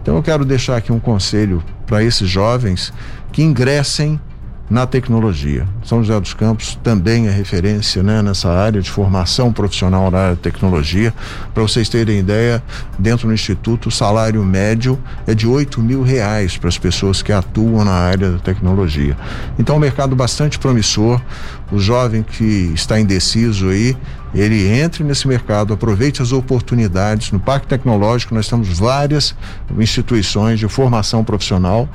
[0.00, 2.92] Então, eu quero deixar aqui um conselho para esses jovens
[3.30, 4.20] que ingressem
[4.72, 5.68] na tecnologia.
[5.84, 10.34] São José dos Campos também é referência né, nessa área de formação profissional na área
[10.34, 11.12] de tecnologia.
[11.52, 12.62] Para vocês terem ideia,
[12.98, 17.30] dentro do Instituto, o salário médio é de 8 mil reais para as pessoas que
[17.30, 19.14] atuam na área da tecnologia.
[19.58, 21.20] Então, é um mercado bastante promissor.
[21.72, 23.96] O jovem que está indeciso aí,
[24.34, 27.32] ele entre nesse mercado, aproveite as oportunidades.
[27.32, 29.34] No Parque Tecnológico nós temos várias
[29.78, 31.88] instituições de formação profissional.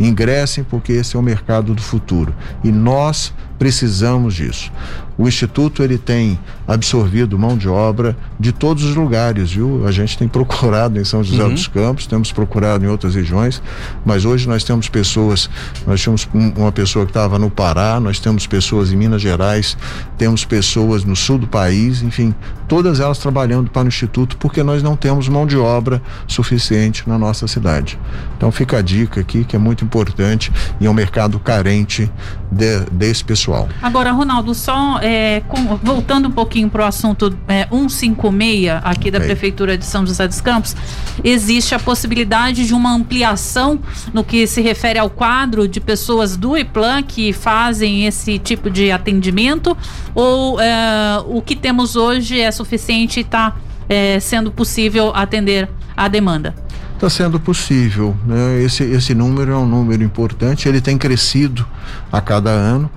[0.00, 4.72] Ingressem porque esse é o mercado do futuro e nós precisamos disso.
[5.18, 9.86] O instituto ele tem absorvido mão de obra de todos os lugares, viu?
[9.86, 11.54] A gente tem procurado em São José uhum.
[11.54, 13.62] dos Campos, temos procurado em outras regiões,
[14.04, 15.48] mas hoje nós temos pessoas,
[15.86, 19.78] nós temos uma pessoa que estava no Pará, nós temos pessoas em Minas Gerais,
[20.18, 22.34] temos pessoas no sul do país, enfim,
[22.68, 27.18] todas elas trabalhando para o instituto porque nós não temos mão de obra suficiente na
[27.18, 27.98] nossa cidade.
[28.36, 32.10] Então fica a dica aqui que é muito importante e é um mercado carente
[32.52, 33.68] de, desse pessoal.
[33.80, 39.20] Agora, Ronaldo, só é, com, voltando um pouquinho para o assunto é, 156 aqui da
[39.20, 40.74] Prefeitura de São José dos Campos,
[41.22, 43.78] existe a possibilidade de uma ampliação
[44.14, 48.90] no que se refere ao quadro de pessoas do IPLAN que fazem esse tipo de
[48.90, 49.76] atendimento
[50.14, 53.54] ou é, o que temos hoje é suficiente e está
[53.88, 56.54] é, sendo possível atender a demanda?
[56.94, 58.16] Está sendo possível.
[58.26, 58.62] Né?
[58.62, 61.66] Esse, esse número é um número importante, ele tem crescido
[62.10, 62.90] a cada ano,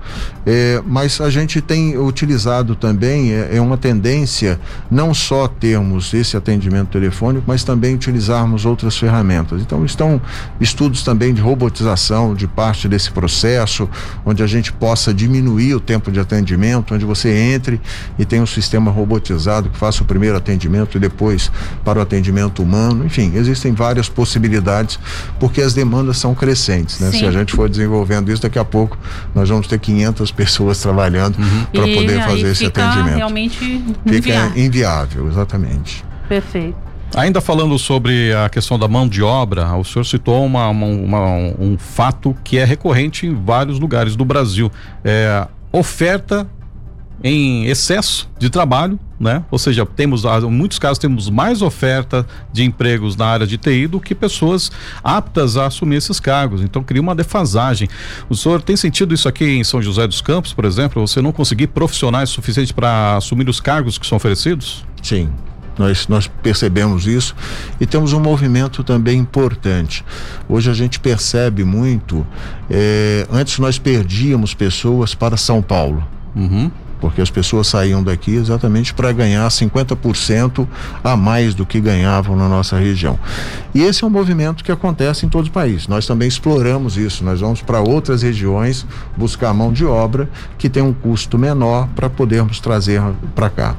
[0.44, 4.58] é, mas a gente tem utilizado também, é, é, uma tendência
[4.90, 9.62] não só termos esse atendimento telefônico, mas também utilizarmos outras ferramentas.
[9.62, 10.20] Então, estão
[10.60, 13.88] estudos também de robotização de parte desse processo,
[14.24, 17.80] onde a gente possa diminuir o tempo de atendimento, onde você entre
[18.18, 21.52] e tem um sistema robotizado que faça o primeiro atendimento e depois
[21.84, 23.04] para o atendimento humano.
[23.04, 24.98] Enfim, existem várias possibilidades,
[25.38, 27.12] porque as demandas são crescentes, né?
[27.12, 28.81] Se a gente for desenvolvendo isso, daqui a pouco
[29.34, 31.64] nós vamos ter 500 pessoas trabalhando uhum.
[31.72, 33.16] para poder fazer esse fica atendimento.
[33.16, 34.22] realmente inviável.
[34.22, 36.04] Fica inviável, exatamente.
[36.28, 36.92] Perfeito.
[37.14, 41.26] Ainda falando sobre a questão da mão de obra, o senhor citou uma, uma, uma,
[41.58, 44.70] um fato que é recorrente em vários lugares do Brasil.
[45.04, 46.48] É, oferta
[47.22, 49.44] em excesso de trabalho, né?
[49.52, 53.86] Ou seja, temos, em muitos casos, temos mais oferta de empregos na área de TI
[53.86, 56.60] do que pessoas aptas a assumir esses cargos.
[56.60, 57.88] Então, cria uma defasagem.
[58.28, 61.06] O senhor tem sentido isso aqui em São José dos Campos, por exemplo?
[61.06, 64.84] Você não conseguir profissionais suficientes para assumir os cargos que são oferecidos?
[65.00, 65.30] Sim,
[65.78, 67.36] nós, nós percebemos isso
[67.80, 70.04] e temos um movimento também importante.
[70.48, 72.26] Hoje a gente percebe muito.
[72.68, 76.04] Eh, antes nós perdíamos pessoas para São Paulo.
[76.34, 76.70] Uhum
[77.02, 80.68] porque as pessoas saíam daqui exatamente para ganhar 50%
[81.02, 83.18] a mais do que ganhavam na nossa região.
[83.74, 85.88] E esse é um movimento que acontece em todo o país.
[85.88, 87.24] Nós também exploramos isso.
[87.24, 88.86] Nós vamos para outras regiões
[89.16, 93.02] buscar mão de obra que tem um custo menor para podermos trazer
[93.34, 93.74] para cá.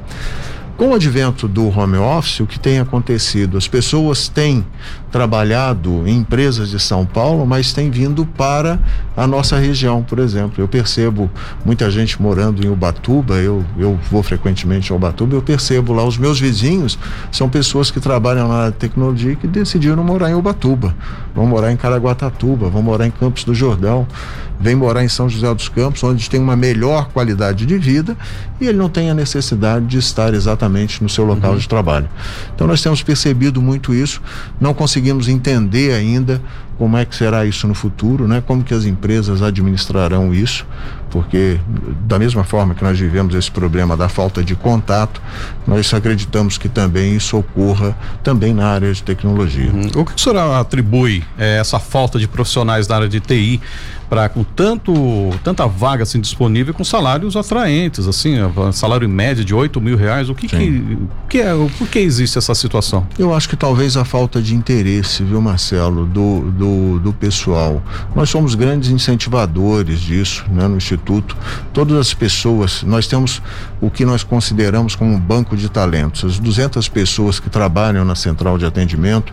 [0.76, 3.56] Com o advento do home office, o que tem acontecido?
[3.56, 4.66] As pessoas têm
[5.14, 8.80] trabalhado em empresas de São Paulo, mas têm vindo para
[9.16, 10.54] a nossa região, por exemplo.
[10.58, 11.30] Eu percebo
[11.64, 16.18] muita gente morando em Ubatuba, eu, eu vou frequentemente a Ubatuba, eu percebo lá os
[16.18, 16.98] meus vizinhos
[17.30, 20.92] são pessoas que trabalham na tecnologia e que decidiram morar em Ubatuba,
[21.32, 24.08] vão morar em Caraguatatuba, vão morar em Campos do Jordão
[24.58, 28.16] vem morar em São José dos Campos, onde tem uma melhor qualidade de vida
[28.60, 31.58] e ele não tem a necessidade de estar exatamente no seu local uhum.
[31.58, 32.08] de trabalho.
[32.54, 34.22] Então nós temos percebido muito isso,
[34.60, 36.40] não conseguimos entender ainda
[36.78, 38.42] como é que será isso no futuro, né?
[38.44, 40.66] Como que as empresas administrarão isso,
[41.10, 41.58] porque
[42.00, 45.22] da mesma forma que nós vivemos esse problema da falta de contato,
[45.66, 49.70] nós acreditamos que também isso ocorra também na área de tecnologia.
[49.70, 50.02] Uhum.
[50.02, 53.60] O que o senhor atribui é, essa falta de profissionais da área de TI
[54.14, 54.94] para com tanto
[55.42, 58.36] tanta vaga assim disponível com salários atraentes assim
[58.72, 60.98] salário médio de oito mil reais o que que,
[61.28, 63.06] que, é por que existe essa situação?
[63.18, 67.82] Eu acho que talvez a falta de interesse viu Marcelo do, do, do pessoal.
[68.14, 71.36] Nós somos grandes incentivadores disso né, no instituto.
[71.72, 73.42] Todas as pessoas nós temos
[73.80, 76.24] o que nós consideramos como um banco de talentos.
[76.24, 79.32] As 200 pessoas que trabalham na central de atendimento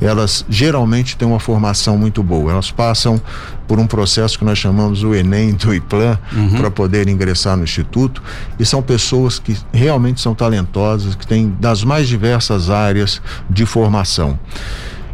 [0.00, 3.20] elas geralmente têm uma formação muito boa elas passam
[3.66, 6.58] por um processo que nós chamamos o Enem do IPLAN uhum.
[6.58, 8.22] para poder ingressar no instituto
[8.58, 14.38] e são pessoas que realmente são talentosas, que têm das mais diversas áreas de formação.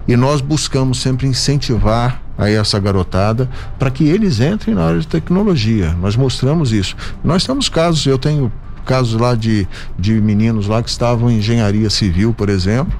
[0.09, 5.07] E nós buscamos sempre incentivar a essa garotada para que eles entrem na área de
[5.07, 5.95] tecnologia.
[6.01, 6.97] Nós mostramos isso.
[7.23, 8.51] Nós temos casos, eu tenho
[8.85, 12.99] casos lá de, de meninos lá que estavam em engenharia civil, por exemplo,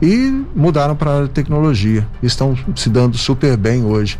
[0.00, 2.06] e mudaram para a tecnologia.
[2.22, 4.18] Estão se dando super bem hoje.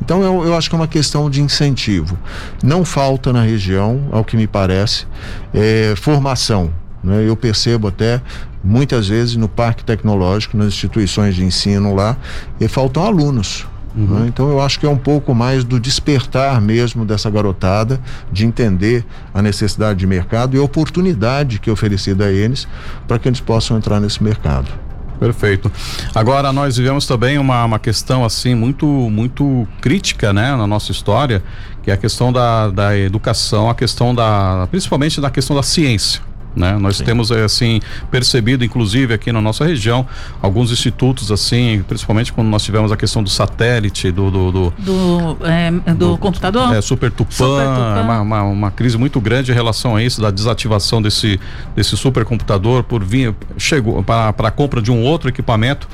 [0.00, 2.18] Então eu, eu acho que é uma questão de incentivo.
[2.62, 5.06] Não falta na região, ao que me parece,
[5.52, 6.70] é, formação.
[7.02, 7.26] Né?
[7.26, 8.20] Eu percebo até
[8.62, 12.16] muitas vezes no parque tecnológico, nas instituições de ensino lá,
[12.60, 13.66] e faltam alunos.
[13.96, 14.20] Uhum.
[14.20, 14.26] Né?
[14.28, 17.98] Então eu acho que é um pouco mais do despertar mesmo dessa garotada,
[18.30, 22.68] de entender a necessidade de mercado e a oportunidade que é oferecida a eles
[23.08, 24.85] para que eles possam entrar nesse mercado.
[25.18, 25.70] Perfeito.
[26.14, 31.42] Agora nós vivemos também uma, uma questão assim muito muito crítica, né, na nossa história,
[31.82, 36.20] que é a questão da, da educação, a questão da principalmente da questão da ciência.
[36.56, 36.78] Né?
[36.78, 37.04] Nós Sim.
[37.04, 40.06] temos eh, assim percebido, inclusive aqui na nossa região,
[40.40, 45.46] alguns institutos assim, principalmente quando nós tivemos a questão do satélite, do do do, do,
[45.46, 48.02] é, do, do computador, é, Super Tupã, super Tupã.
[48.02, 51.38] Uma, uma, uma, crise muito grande em relação a isso, da desativação desse
[51.74, 55.86] desse supercomputador por vir chegou para para a compra de um outro equipamento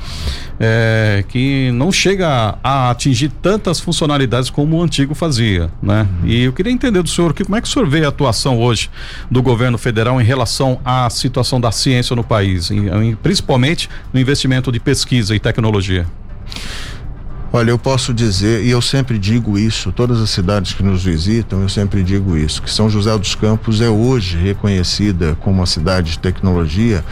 [0.59, 6.07] é, que não chega a atingir tantas funcionalidades como o antigo fazia, né?
[6.21, 6.29] Uhum.
[6.29, 8.59] E eu queria entender do senhor que como é que o senhor vê a atuação
[8.59, 8.89] hoje
[9.29, 12.69] do governo federal em relação relação à situação da ciência no país,
[13.21, 16.05] principalmente no investimento de pesquisa e tecnologia?
[17.51, 21.61] Olha, eu posso dizer, e eu sempre digo isso, todas as cidades que nos visitam,
[21.61, 26.11] eu sempre digo isso, que São José dos Campos é hoje reconhecida como uma cidade
[26.11, 27.05] de tecnologia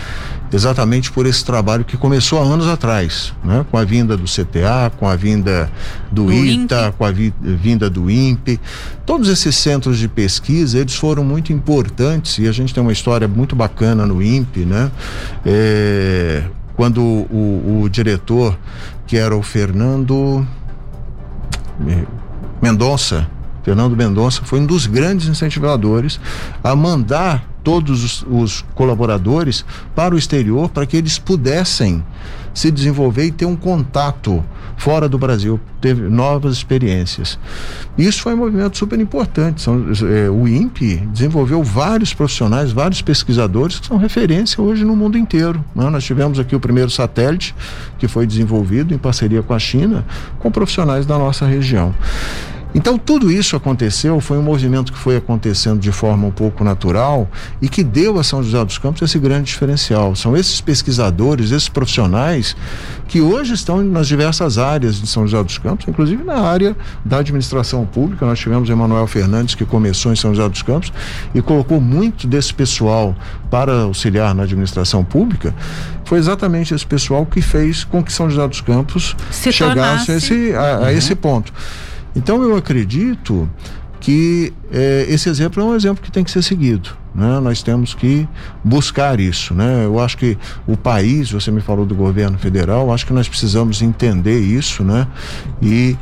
[0.51, 3.65] exatamente por esse trabalho que começou há anos atrás, né?
[3.71, 5.71] com a vinda do CTA, com a vinda
[6.11, 6.97] do, do ITA, INPE.
[6.97, 8.59] com a vi, vinda do INPE.
[9.05, 13.27] Todos esses centros de pesquisa, eles foram muito importantes e a gente tem uma história
[13.27, 14.91] muito bacana no INPE, né?
[15.45, 16.43] É,
[16.75, 18.57] quando o, o, diretor,
[19.05, 20.45] que era o Fernando
[22.61, 23.27] Mendonça,
[23.63, 26.19] Fernando Mendonça foi um dos grandes incentivadores
[26.63, 29.63] a mandar todos os, os, colaboradores
[29.95, 32.03] para o exterior para que eles pudessem
[32.53, 34.43] se desenvolver e ter um contato
[34.81, 37.37] fora do Brasil, teve novas experiências.
[37.95, 39.61] Isso foi um movimento super importante.
[39.61, 45.19] São, é, o INPE desenvolveu vários profissionais, vários pesquisadores que são referência hoje no mundo
[45.19, 45.63] inteiro.
[45.75, 45.87] Né?
[45.87, 47.53] Nós tivemos aqui o primeiro satélite
[47.99, 50.03] que foi desenvolvido em parceria com a China,
[50.39, 51.93] com profissionais da nossa região.
[52.73, 57.29] Então tudo isso aconteceu, foi um movimento que foi acontecendo de forma um pouco natural
[57.61, 60.15] e que deu a São José dos Campos esse grande diferencial.
[60.15, 62.55] São esses pesquisadores, esses profissionais
[63.07, 67.17] que hoje estão nas diversas áreas de São José dos Campos, inclusive na área da
[67.17, 68.25] administração pública.
[68.25, 70.93] Nós tivemos Emanuel Fernandes que começou em São José dos Campos
[71.35, 73.15] e colocou muito desse pessoal
[73.49, 75.53] para auxiliar na administração pública.
[76.05, 80.15] Foi exatamente esse pessoal que fez com que São José dos Campos Se chegasse a
[80.15, 80.89] esse, a, a uhum.
[80.89, 81.51] esse ponto.
[82.15, 83.49] Então eu acredito
[83.99, 86.89] que eh, esse exemplo é um exemplo que tem que ser seguido.
[87.13, 87.39] Né?
[87.39, 88.27] Nós temos que
[88.63, 89.53] buscar isso.
[89.53, 89.85] Né?
[89.85, 93.81] Eu acho que o país, você me falou do governo federal, acho que nós precisamos
[93.81, 95.07] entender isso né?
[95.61, 95.95] e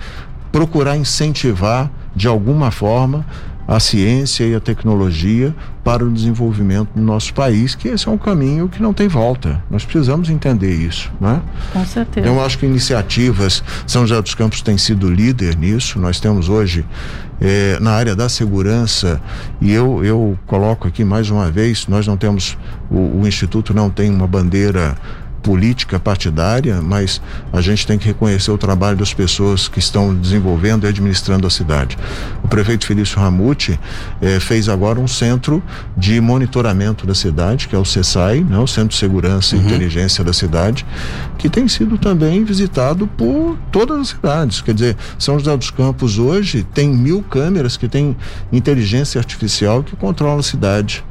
[0.52, 3.26] procurar incentivar de alguma forma
[3.70, 8.18] a ciência e a tecnologia para o desenvolvimento do nosso país, que esse é um
[8.18, 9.64] caminho que não tem volta.
[9.70, 11.40] Nós precisamos entender isso, né?
[11.72, 12.26] Com certeza.
[12.26, 16.00] Eu acho que iniciativas, São José dos Campos tem sido líder nisso.
[16.00, 16.84] Nós temos hoje
[17.40, 19.22] eh, na área da segurança
[19.62, 22.58] e eu eu coloco aqui mais uma vez, nós não temos
[22.90, 24.98] o, o instituto não tem uma bandeira
[25.42, 27.22] política partidária, mas
[27.52, 31.50] a gente tem que reconhecer o trabalho das pessoas que estão desenvolvendo e administrando a
[31.50, 31.98] cidade.
[32.44, 33.80] O prefeito Felício Ramute
[34.22, 35.62] eh, fez agora um centro
[35.98, 39.62] de monitoramento da cidade, que é o CESAI, né, o Centro de Segurança uhum.
[39.62, 40.86] e Inteligência da cidade,
[41.38, 44.62] que tem sido também visitado por todas as cidades.
[44.62, 48.16] Quer dizer, São José dos Campos hoje tem mil câmeras que têm
[48.52, 51.04] inteligência artificial que controlam a cidade.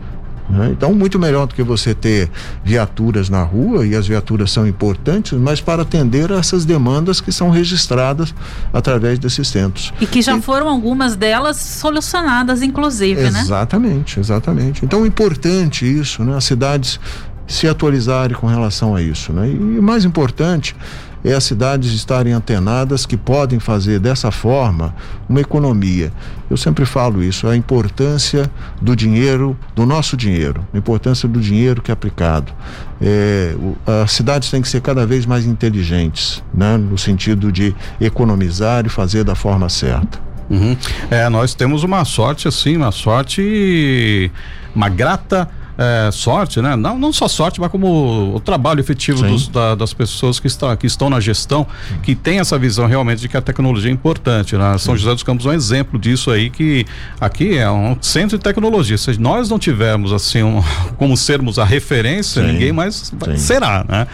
[0.48, 0.70] Né?
[0.72, 2.30] Então, muito melhor do que você ter
[2.64, 7.30] viaturas na rua, e as viaturas são importantes, mas para atender a essas demandas que
[7.30, 8.34] são registradas
[8.72, 9.92] através desses centros.
[10.00, 10.42] E que já e...
[10.42, 13.42] foram algumas delas solucionadas, inclusive, exatamente, né?
[13.42, 14.84] Exatamente, exatamente.
[14.84, 16.36] Então, é importante isso, né?
[16.36, 16.98] As cidades
[17.46, 19.48] se atualizarem com relação a isso, né?
[19.48, 20.76] E o mais importante
[21.24, 24.94] é as cidades estarem antenadas que podem fazer dessa forma
[25.28, 26.12] uma economia.
[26.50, 28.50] Eu sempre falo isso, a importância
[28.80, 32.52] do dinheiro, do nosso dinheiro, a importância do dinheiro que é aplicado.
[33.00, 33.54] É,
[34.02, 38.88] as cidades têm que ser cada vez mais inteligentes, né, no sentido de economizar e
[38.88, 40.18] fazer da forma certa.
[40.48, 40.76] Uhum.
[41.10, 44.32] É, nós temos uma sorte assim, uma sorte,
[44.74, 45.48] uma grata
[45.78, 46.74] é, sorte, né?
[46.74, 50.76] Não, não só sorte, mas como o trabalho efetivo dos, da, das pessoas que, está,
[50.76, 51.64] que estão na gestão,
[52.02, 54.56] que tem essa visão realmente de que a tecnologia é importante.
[54.56, 54.76] Né?
[54.78, 56.84] São José dos Campos é um exemplo disso aí, que
[57.20, 58.98] aqui é um centro de tecnologia.
[58.98, 60.60] Se nós não tivermos assim, um,
[60.98, 62.52] como sermos a referência, Sim.
[62.52, 64.08] ninguém mais será, né?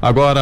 [0.00, 0.40] Agora,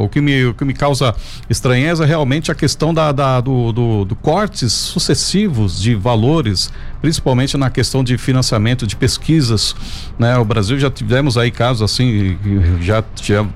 [0.00, 1.14] o que me, o que me causa
[1.48, 6.68] estranheza é realmente a questão da, da do, do, do cortes sucessivos de valores
[7.00, 9.74] principalmente na questão de financiamento de pesquisas,
[10.18, 10.36] né?
[10.38, 12.38] O Brasil já tivemos aí casos assim,
[12.80, 13.02] já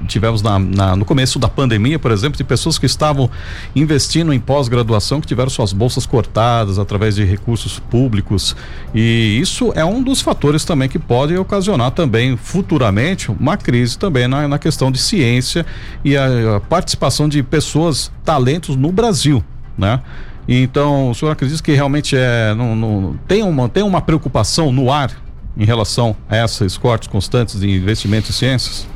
[0.06, 3.30] tivemos na, na, no começo da pandemia, por exemplo, de pessoas que estavam
[3.74, 8.54] investindo em pós-graduação que tiveram suas bolsas cortadas através de recursos públicos
[8.94, 14.28] e isso é um dos fatores também que pode ocasionar também futuramente uma crise também
[14.28, 15.64] na, na questão de ciência
[16.04, 19.42] e a, a participação de pessoas, talentos no Brasil,
[19.76, 20.00] né?
[20.48, 24.90] Então, o senhor acredita que realmente é, não, não, tem, uma, tem uma preocupação no
[24.90, 25.10] ar
[25.56, 28.86] em relação a esses cortes constantes de investimento em ciências?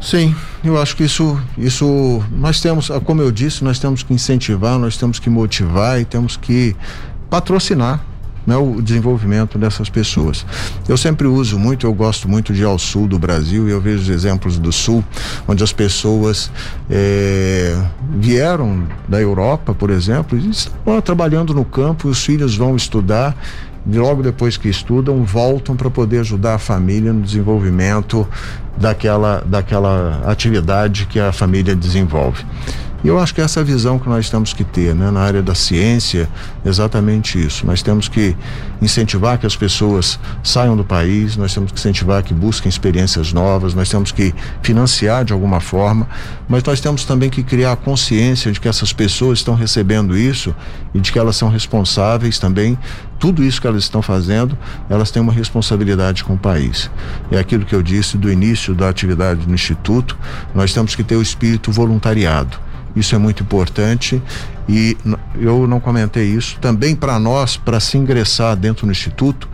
[0.00, 0.34] Sim,
[0.64, 4.96] eu acho que isso, isso nós temos, como eu disse, nós temos que incentivar, nós
[4.96, 6.76] temos que motivar e temos que
[7.30, 8.00] patrocinar
[8.46, 10.44] né, o desenvolvimento dessas pessoas.
[10.88, 13.80] Eu sempre uso muito, eu gosto muito de ir ao sul do Brasil e eu
[13.80, 15.04] vejo os exemplos do sul,
[15.46, 16.50] onde as pessoas
[16.90, 17.76] é,
[18.16, 23.36] vieram da Europa, por exemplo, e estão trabalhando no campo, os filhos vão estudar
[23.86, 28.26] logo depois que estudam, voltam para poder ajudar a família no desenvolvimento
[28.76, 32.44] daquela, daquela atividade que a família desenvolve.
[33.04, 35.56] E eu acho que essa visão que nós temos que ter, né, na área da
[35.56, 36.28] ciência,
[36.64, 37.66] exatamente isso.
[37.66, 38.36] Nós temos que
[38.80, 43.74] incentivar que as pessoas saiam do país, nós temos que incentivar que busquem experiências novas,
[43.74, 44.32] nós temos que
[44.62, 46.06] financiar de alguma forma,
[46.48, 50.54] mas nós temos também que criar a consciência de que essas pessoas estão recebendo isso
[50.94, 52.78] e de que elas são responsáveis também.
[53.18, 54.56] Tudo isso que elas estão fazendo,
[54.88, 56.88] elas têm uma responsabilidade com o país.
[57.32, 60.16] É aquilo que eu disse do início da atividade do Instituto,
[60.54, 62.71] nós temos que ter o espírito voluntariado.
[62.94, 64.22] Isso é muito importante
[64.68, 64.96] e
[65.40, 66.58] eu não comentei isso.
[66.60, 69.48] Também para nós, para se ingressar dentro do Instituto,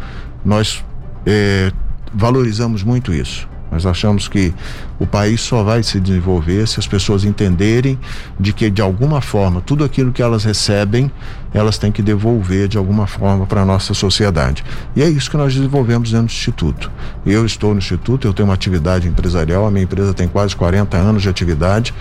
[0.44, 0.84] nós
[1.26, 1.72] é,
[2.12, 3.48] valorizamos muito isso.
[3.70, 4.52] Nós achamos que
[4.98, 7.98] o país só vai se desenvolver se as pessoas entenderem
[8.38, 11.10] de que, de alguma forma, tudo aquilo que elas recebem,
[11.52, 14.64] elas têm que devolver de alguma forma para a nossa sociedade.
[14.94, 16.90] E é isso que nós desenvolvemos dentro do Instituto.
[17.24, 20.96] Eu estou no Instituto, eu tenho uma atividade empresarial, a minha empresa tem quase 40
[20.96, 21.94] anos de atividade,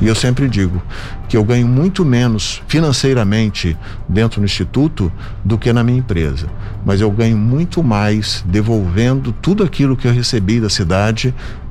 [0.00, 0.82] e eu sempre digo
[1.28, 3.76] que eu ganho muito menos financeiramente
[4.08, 5.12] dentro do Instituto
[5.44, 6.46] do que na minha empresa.
[6.84, 11.03] Mas eu ganho muito mais devolvendo tudo aquilo que eu recebi da cidade,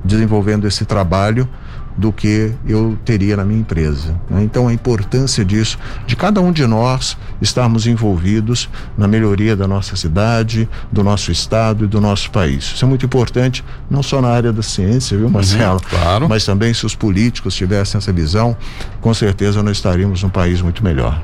[0.04, 1.48] desenvolvendo esse trabalho
[1.98, 4.20] do que eu teria na minha empresa.
[4.30, 4.44] Né?
[4.44, 9.96] Então, a importância disso, de cada um de nós estarmos envolvidos na melhoria da nossa
[9.96, 12.64] cidade, do nosso estado e do nosso país.
[12.76, 15.74] Isso é muito importante, não só na área da ciência, viu, uhum, Marcelo?
[15.74, 16.30] Uhum, claro.
[16.30, 18.58] Mas também se os políticos tivessem essa visão,
[19.00, 21.22] com certeza nós estaríamos num país muito melhor.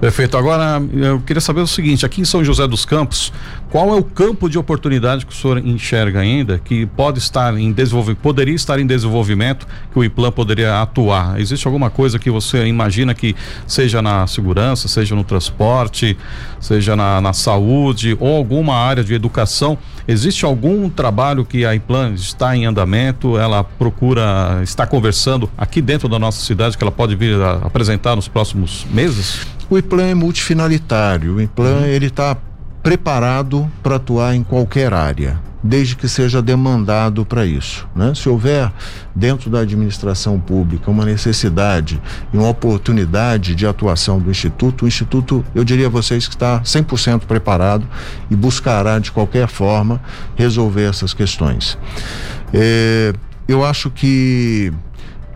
[0.00, 0.36] Perfeito.
[0.36, 3.32] Agora, eu queria saber o seguinte: aqui em São José dos Campos,
[3.70, 7.70] qual é o campo de oportunidade que o senhor enxerga ainda, que pode estar em
[7.70, 11.40] desenvolvimento, poderia estar em desenvolvimento, que o IPLAN poderia atuar?
[11.40, 13.36] Existe alguma coisa que você imagina que
[13.68, 16.18] seja na segurança, seja no transporte,
[16.58, 19.78] seja na, na saúde ou alguma área de educação?
[20.08, 23.38] Existe algum trabalho que a IPLAN está em andamento?
[23.38, 28.16] Ela procura, está conversando aqui dentro da nossa cidade que ela pode vir a apresentar
[28.16, 29.46] nos próximos meses?
[29.70, 31.36] O IPLAN é multifinalitário.
[31.36, 31.84] O IPLAN uhum.
[31.84, 32.36] ele está
[32.82, 37.86] preparado para atuar em qualquer área, desde que seja demandado para isso.
[37.94, 38.14] Né?
[38.14, 38.72] Se houver
[39.14, 42.00] dentro da administração pública uma necessidade
[42.32, 46.60] e uma oportunidade de atuação do Instituto, o Instituto, eu diria a vocês que está
[46.60, 47.86] 100% preparado
[48.30, 50.00] e buscará de qualquer forma
[50.34, 51.76] resolver essas questões.
[52.52, 53.12] É,
[53.46, 54.72] eu acho que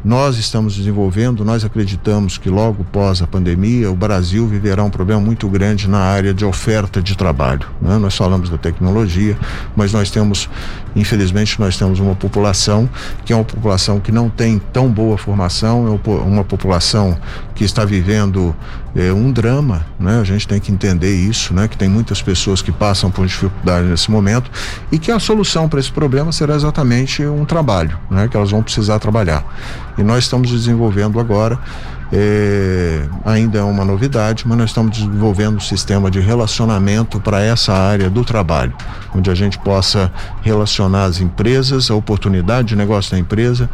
[0.05, 5.20] nós estamos desenvolvendo, nós acreditamos que logo pós a pandemia o Brasil viverá um problema
[5.20, 7.66] muito grande na área de oferta de trabalho.
[7.80, 7.96] Né?
[7.96, 9.36] Nós falamos da tecnologia,
[9.74, 10.48] mas nós temos,
[10.95, 12.88] infelizmente, nós temos uma população
[13.24, 17.16] que é uma população que não tem tão boa formação, é uma população
[17.55, 18.55] que está vivendo
[18.95, 20.20] é, um drama, né?
[20.20, 21.66] A gente tem que entender isso, né?
[21.68, 24.51] Que tem muitas pessoas que passam por dificuldade nesse momento
[24.90, 28.28] e que a solução para esse problema será exatamente um trabalho, né?
[28.28, 29.45] Que elas vão precisar trabalhar.
[29.99, 31.59] E nós estamos desenvolvendo agora
[32.16, 37.72] é, ainda é uma novidade, mas nós estamos desenvolvendo um sistema de relacionamento para essa
[37.72, 38.72] área do trabalho,
[39.12, 43.68] onde a gente possa relacionar as empresas, a oportunidade de negócio da empresa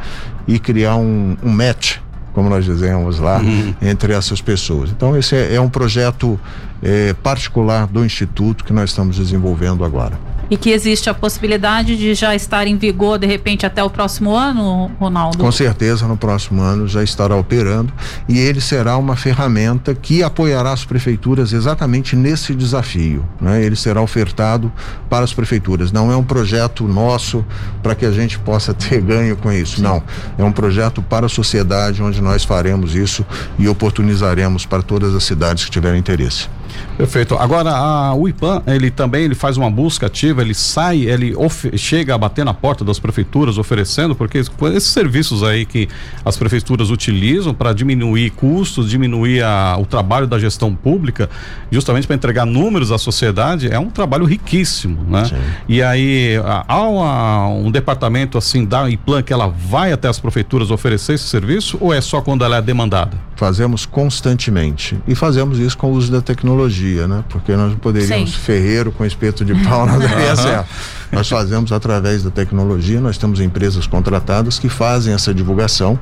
[0.49, 1.99] e criar um, um match
[2.33, 3.75] como nós dizemos lá, uhum.
[3.83, 4.91] entre essas pessoas.
[4.91, 6.39] Então, esse é, é um projeto
[6.83, 10.19] é, particular do Instituto que nós estamos desenvolvendo agora
[10.51, 14.35] e que existe a possibilidade de já estar em vigor de repente até o próximo
[14.35, 15.39] ano, Ronaldo?
[15.39, 17.93] Com certeza, no próximo ano já estará operando
[18.29, 23.25] e ele será uma ferramenta que apoiará as prefeituras exatamente nesse desafio.
[23.41, 23.63] Né?
[23.63, 24.73] Ele será ofertado
[25.09, 25.93] para as prefeituras.
[25.93, 27.47] Não é um projeto nosso
[27.81, 29.77] para que a gente possa ter ganho com isso.
[29.77, 29.83] Sim.
[29.83, 30.03] Não.
[30.37, 33.25] É um projeto para a sociedade onde nós faremos isso
[33.57, 36.49] e oportunizaremos para todas as cidades que tiverem interesse.
[36.97, 37.35] Perfeito.
[37.37, 41.35] Agora, a, o IPAN, ele também ele faz uma busca ativa, ele sai, ele
[41.77, 45.89] chega a bater na porta das prefeituras oferecendo, porque esses serviços aí que
[46.25, 51.31] as prefeituras utilizam para diminuir custos, diminuir a, o trabalho da gestão pública,
[51.71, 55.25] justamente para entregar números à sociedade, é um trabalho riquíssimo, né?
[55.25, 55.37] Sim.
[55.69, 56.35] E aí,
[56.69, 61.25] há uma, um departamento assim da IPLAN que ela vai até as prefeituras oferecer esse
[61.25, 63.30] serviço ou é só quando ela é demandada?
[63.41, 67.25] Fazemos constantemente e fazemos isso com o uso da tecnologia né?
[67.31, 68.39] Porque nós não poderíamos Sim.
[68.39, 70.69] ferreiro com espeto de pau, não daria certo.
[71.13, 75.99] Nós fazemos através da tecnologia, nós temos empresas contratadas que fazem essa divulgação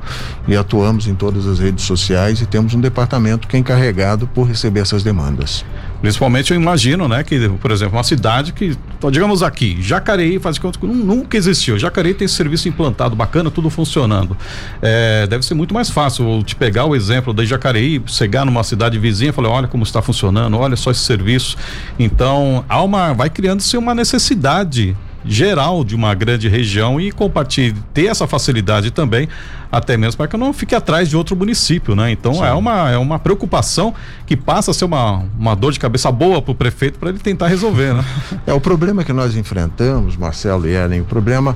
[0.47, 4.43] e atuamos em todas as redes sociais e temos um departamento que é encarregado por
[4.43, 5.65] receber essas demandas.
[6.01, 8.77] Principalmente eu imagino, né, que, por exemplo, uma cidade que,
[9.11, 11.77] digamos aqui, Jacareí faz conta que nunca existiu.
[11.77, 14.37] Jacareí tem serviço implantado bacana, tudo funcionando.
[14.81, 18.97] É, deve ser muito mais fácil te pegar o exemplo da Jacareí, chegar numa cidade
[18.97, 21.57] vizinha e falar, olha como está funcionando, olha só esse serviço.
[21.97, 24.95] Então, há uma, vai criando-se uma necessidade
[25.25, 29.27] geral de uma grande região e compartilhar, ter essa facilidade também,
[29.71, 32.11] até mesmo para que eu não fique atrás de outro município, né?
[32.11, 33.93] Então é uma, é uma preocupação
[34.25, 37.19] que passa a ser uma, uma dor de cabeça boa para o prefeito para ele
[37.19, 38.05] tentar resolver, né?
[38.47, 41.55] É, o problema que nós enfrentamos, Marcelo e Ellen, o problema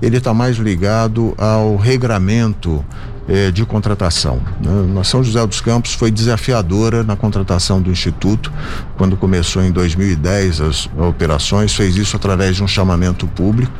[0.00, 2.84] ele está mais ligado ao regramento
[3.28, 4.40] eh, de contratação.
[4.60, 5.04] Né?
[5.04, 8.52] São José dos Campos foi desafiadora na contratação do Instituto,
[8.96, 13.72] quando começou em 2010 as operações, fez isso através de um chamamento público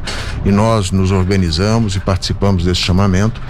[0.45, 3.40] e nós nos organizamos e participamos desse chamamento.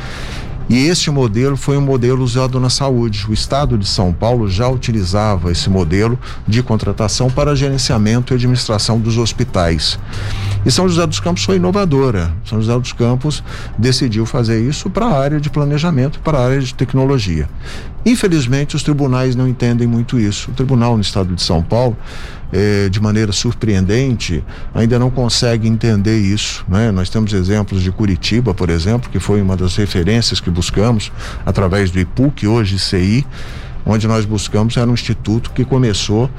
[0.72, 3.26] E este modelo foi um modelo usado na saúde.
[3.28, 6.18] O estado de São Paulo já utilizava esse modelo
[6.48, 9.98] de contratação para gerenciamento e administração dos hospitais.
[10.64, 12.34] E São José dos Campos foi inovadora.
[12.46, 13.44] São José dos Campos
[13.76, 17.46] decidiu fazer isso para a área de planejamento, para a área de tecnologia.
[18.06, 20.52] Infelizmente, os tribunais não entendem muito isso.
[20.52, 21.98] O tribunal no estado de São Paulo
[22.52, 24.44] eh, de maneira surpreendente,
[24.74, 26.64] ainda não consegue entender isso.
[26.68, 26.90] Né?
[26.90, 31.10] Nós temos exemplos de Curitiba, por exemplo, que foi uma das referências que buscamos
[31.46, 33.26] através do IPUC, hoje CI,
[33.86, 36.30] onde nós buscamos, era um instituto que começou,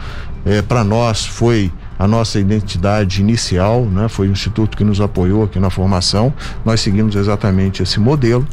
[0.45, 4.07] eh, para nós, foi a nossa identidade inicial, né?
[4.07, 6.33] Foi o instituto que nos apoiou aqui na formação.
[6.65, 8.45] Nós seguimos exatamente esse modelo,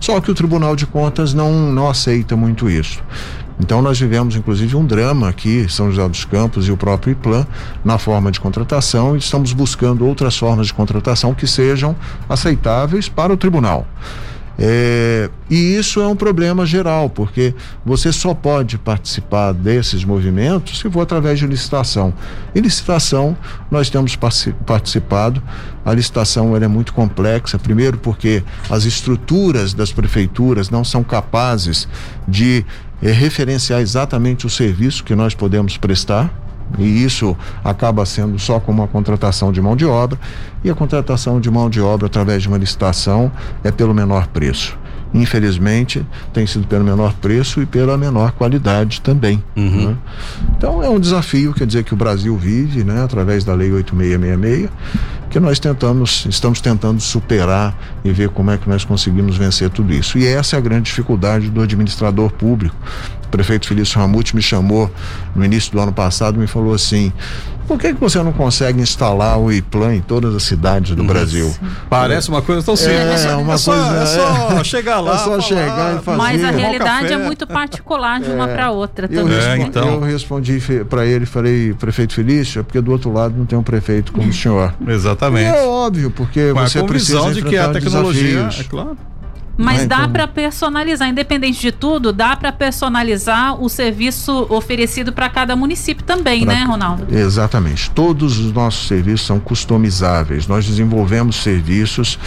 [0.00, 3.02] só que o Tribunal de Contas não não aceita muito isso.
[3.60, 7.46] Então nós vivemos inclusive um drama aqui, São José dos Campos e o próprio IPLAN,
[7.84, 11.94] na forma de contratação e estamos buscando outras formas de contratação que sejam
[12.28, 13.86] aceitáveis para o tribunal.
[14.60, 17.54] É, e isso é um problema geral, porque
[17.86, 22.12] você só pode participar desses movimentos se for através de licitação.
[22.52, 23.36] E licitação,
[23.70, 24.18] nós temos
[24.66, 25.40] participado.
[25.84, 31.88] A licitação é muito complexa, primeiro porque as estruturas das prefeituras não são capazes
[32.26, 32.66] de
[33.02, 36.32] é, referenciar exatamente o serviço que nós podemos prestar.
[36.78, 37.34] E isso
[37.64, 40.18] acaba sendo só com uma contratação de mão de obra.
[40.62, 43.32] E a contratação de mão de obra através de uma licitação
[43.64, 44.78] é pelo menor preço.
[45.12, 49.42] Infelizmente, tem sido pelo menor preço e pela menor qualidade também.
[49.56, 49.88] Uhum.
[49.88, 49.96] Né?
[50.56, 54.70] Então é um desafio, quer dizer, que o Brasil vive, né, através da Lei 8666,
[55.30, 59.92] que nós tentamos, estamos tentando superar e ver como é que nós conseguimos vencer tudo
[59.92, 60.18] isso.
[60.18, 62.76] E essa é a grande dificuldade do administrador público.
[63.28, 64.90] O prefeito Felício Ramute me chamou
[65.36, 67.12] no início do ano passado e me falou assim:
[67.68, 71.54] por que, que você não consegue instalar o IPLAN em todas as cidades do Brasil?
[71.90, 73.26] Parece uma coisa tão simples.
[73.26, 75.14] É, é, uma é, só, coisa, é só chegar lá.
[75.14, 76.16] É só chegar e fazer.
[76.16, 78.54] Mas a realidade é muito particular de uma é.
[78.54, 79.36] para outra eu também.
[79.36, 79.88] Respondi, é, então.
[79.94, 83.62] Eu respondi para ele, falei, prefeito Felício, é porque do outro lado não tem um
[83.62, 84.72] prefeito como o senhor.
[84.86, 85.52] Exatamente.
[85.52, 88.60] E é óbvio, porque Mas você precisa de que a tecnologia, desafios.
[88.60, 88.96] é claro.
[89.58, 90.12] Mas dá então...
[90.12, 96.44] para personalizar, independente de tudo, dá para personalizar o serviço oferecido para cada município também,
[96.44, 96.54] pra...
[96.54, 97.06] né, Ronaldo?
[97.10, 97.90] Exatamente.
[97.90, 100.46] Todos os nossos serviços são customizáveis.
[100.46, 102.18] Nós desenvolvemos serviços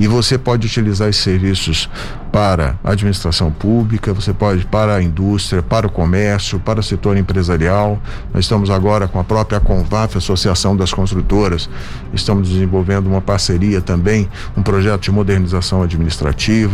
[0.00, 1.88] e você pode utilizar esses serviços
[2.32, 7.16] para a administração pública, você pode para a indústria, para o comércio, para o setor
[7.16, 8.00] empresarial.
[8.32, 11.68] Nós estamos agora com a própria Convaf, Associação das Construtoras,
[12.12, 16.70] estamos desenvolvendo uma parceria também, um projeto de modernização administrativa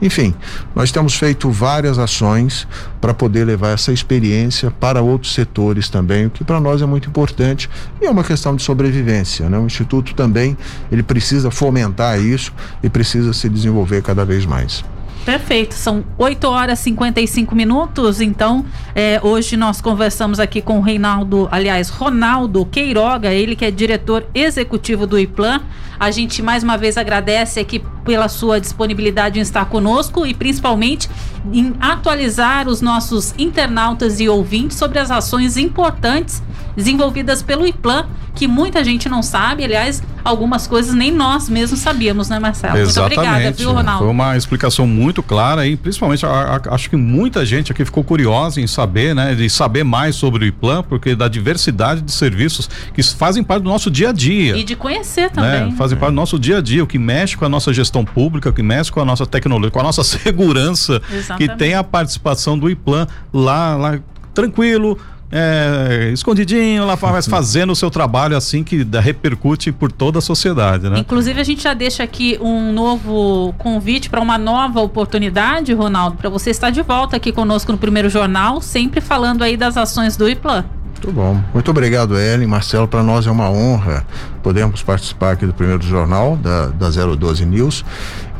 [0.00, 0.34] enfim,
[0.74, 2.66] nós temos feito várias ações
[3.00, 7.08] para poder levar essa experiência para outros setores também, o que para nós é muito
[7.08, 7.68] importante
[8.00, 9.48] e é uma questão de sobrevivência.
[9.48, 9.58] Né?
[9.58, 10.56] O Instituto também
[10.90, 12.52] ele precisa fomentar isso
[12.82, 14.84] e precisa se desenvolver cada vez mais.
[15.28, 18.22] Perfeito, são 8 horas e 55 minutos.
[18.22, 18.64] Então,
[18.94, 24.26] é, hoje nós conversamos aqui com o Reinaldo, aliás, Ronaldo Queiroga, ele que é diretor
[24.34, 25.60] executivo do IPLAN.
[26.00, 31.10] A gente mais uma vez agradece aqui pela sua disponibilidade em estar conosco e principalmente
[31.52, 36.42] em atualizar os nossos internautas e ouvintes sobre as ações importantes
[36.74, 42.28] desenvolvidas pelo IPLAN, que muita gente não sabe, aliás, algumas coisas nem nós mesmos sabíamos,
[42.28, 42.78] né, Marcelo?
[42.78, 43.16] Exatamente.
[43.16, 44.04] Muito obrigada, viu, Ronaldo?
[44.04, 48.04] Foi uma explicação muito clara e principalmente a, a, acho que muita gente aqui ficou
[48.04, 52.70] curiosa em saber, né, de saber mais sobre o IPLAN, porque da diversidade de serviços
[52.94, 54.56] que fazem parte do nosso dia a dia.
[54.56, 55.70] E de conhecer também.
[55.70, 55.74] Né?
[55.76, 58.50] Fazem parte do nosso dia a dia, o que mexe com a nossa gestão pública,
[58.50, 61.50] o que mexe com a nossa tecnologia, com a nossa segurança, Exatamente.
[61.50, 63.98] que tem a participação do IPLAN lá, lá
[64.34, 64.98] tranquilo,
[65.30, 70.88] é, escondidinho lá, mas fazendo o seu trabalho assim que repercute por toda a sociedade,
[70.88, 70.98] né?
[70.98, 76.30] Inclusive a gente já deixa aqui um novo convite para uma nova oportunidade, Ronaldo, para
[76.30, 80.28] você estar de volta aqui conosco no primeiro jornal, sempre falando aí das ações do
[80.28, 80.64] IPLAN.
[80.98, 81.40] Muito bom.
[81.54, 82.48] Muito obrigado, Ellen.
[82.48, 84.04] Marcelo, para nós é uma honra
[84.42, 87.84] podermos participar aqui do primeiro jornal da, da 012 News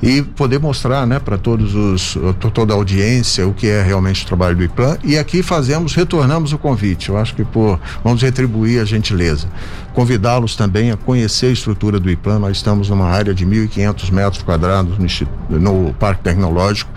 [0.03, 2.19] e poder mostrar, né, para todos os
[2.53, 6.53] toda a audiência o que é realmente o trabalho do IPLAN e aqui fazemos, retornamos
[6.53, 7.11] o convite.
[7.11, 9.47] Eu acho que por vamos retribuir a gentileza.
[9.95, 12.41] Convidá-los também a conhecer a estrutura do IPLAN.
[12.41, 16.91] Nós estamos numa área de 1.500 metros quadrados no, no Parque Tecnológico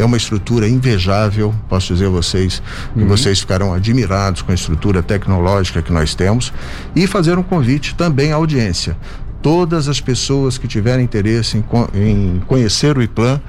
[0.00, 2.62] é uma estrutura invejável, posso dizer a vocês,
[2.94, 3.08] que uhum.
[3.08, 6.52] vocês ficarão admirados com a estrutura tecnológica que nós temos
[6.94, 8.96] e fazer um convite também à audiência.
[9.42, 13.40] Todas as pessoas que tiverem interesse em, em conhecer o IPLAN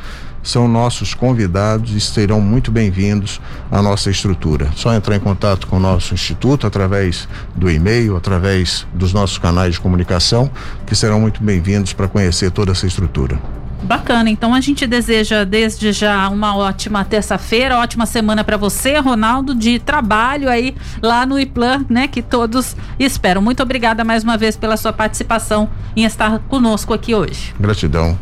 [0.44, 3.40] são nossos convidados e serão muito bem-vindos
[3.70, 4.72] à nossa estrutura.
[4.76, 9.76] Só entrar em contato com o nosso instituto através do e-mail, através dos nossos canais
[9.76, 10.50] de comunicação,
[10.86, 13.40] que serão muito bem-vindos para conhecer toda essa estrutura.
[13.84, 19.56] Bacana, então a gente deseja desde já uma ótima terça-feira, ótima semana para você, Ronaldo,
[19.56, 23.42] de trabalho aí lá no IPLAN, né, que todos esperam.
[23.42, 27.54] Muito obrigada mais uma vez pela sua participação em estar conosco aqui hoje.
[27.60, 28.18] Gratidão.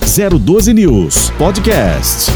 [0.00, 2.30] 012 News Podcast.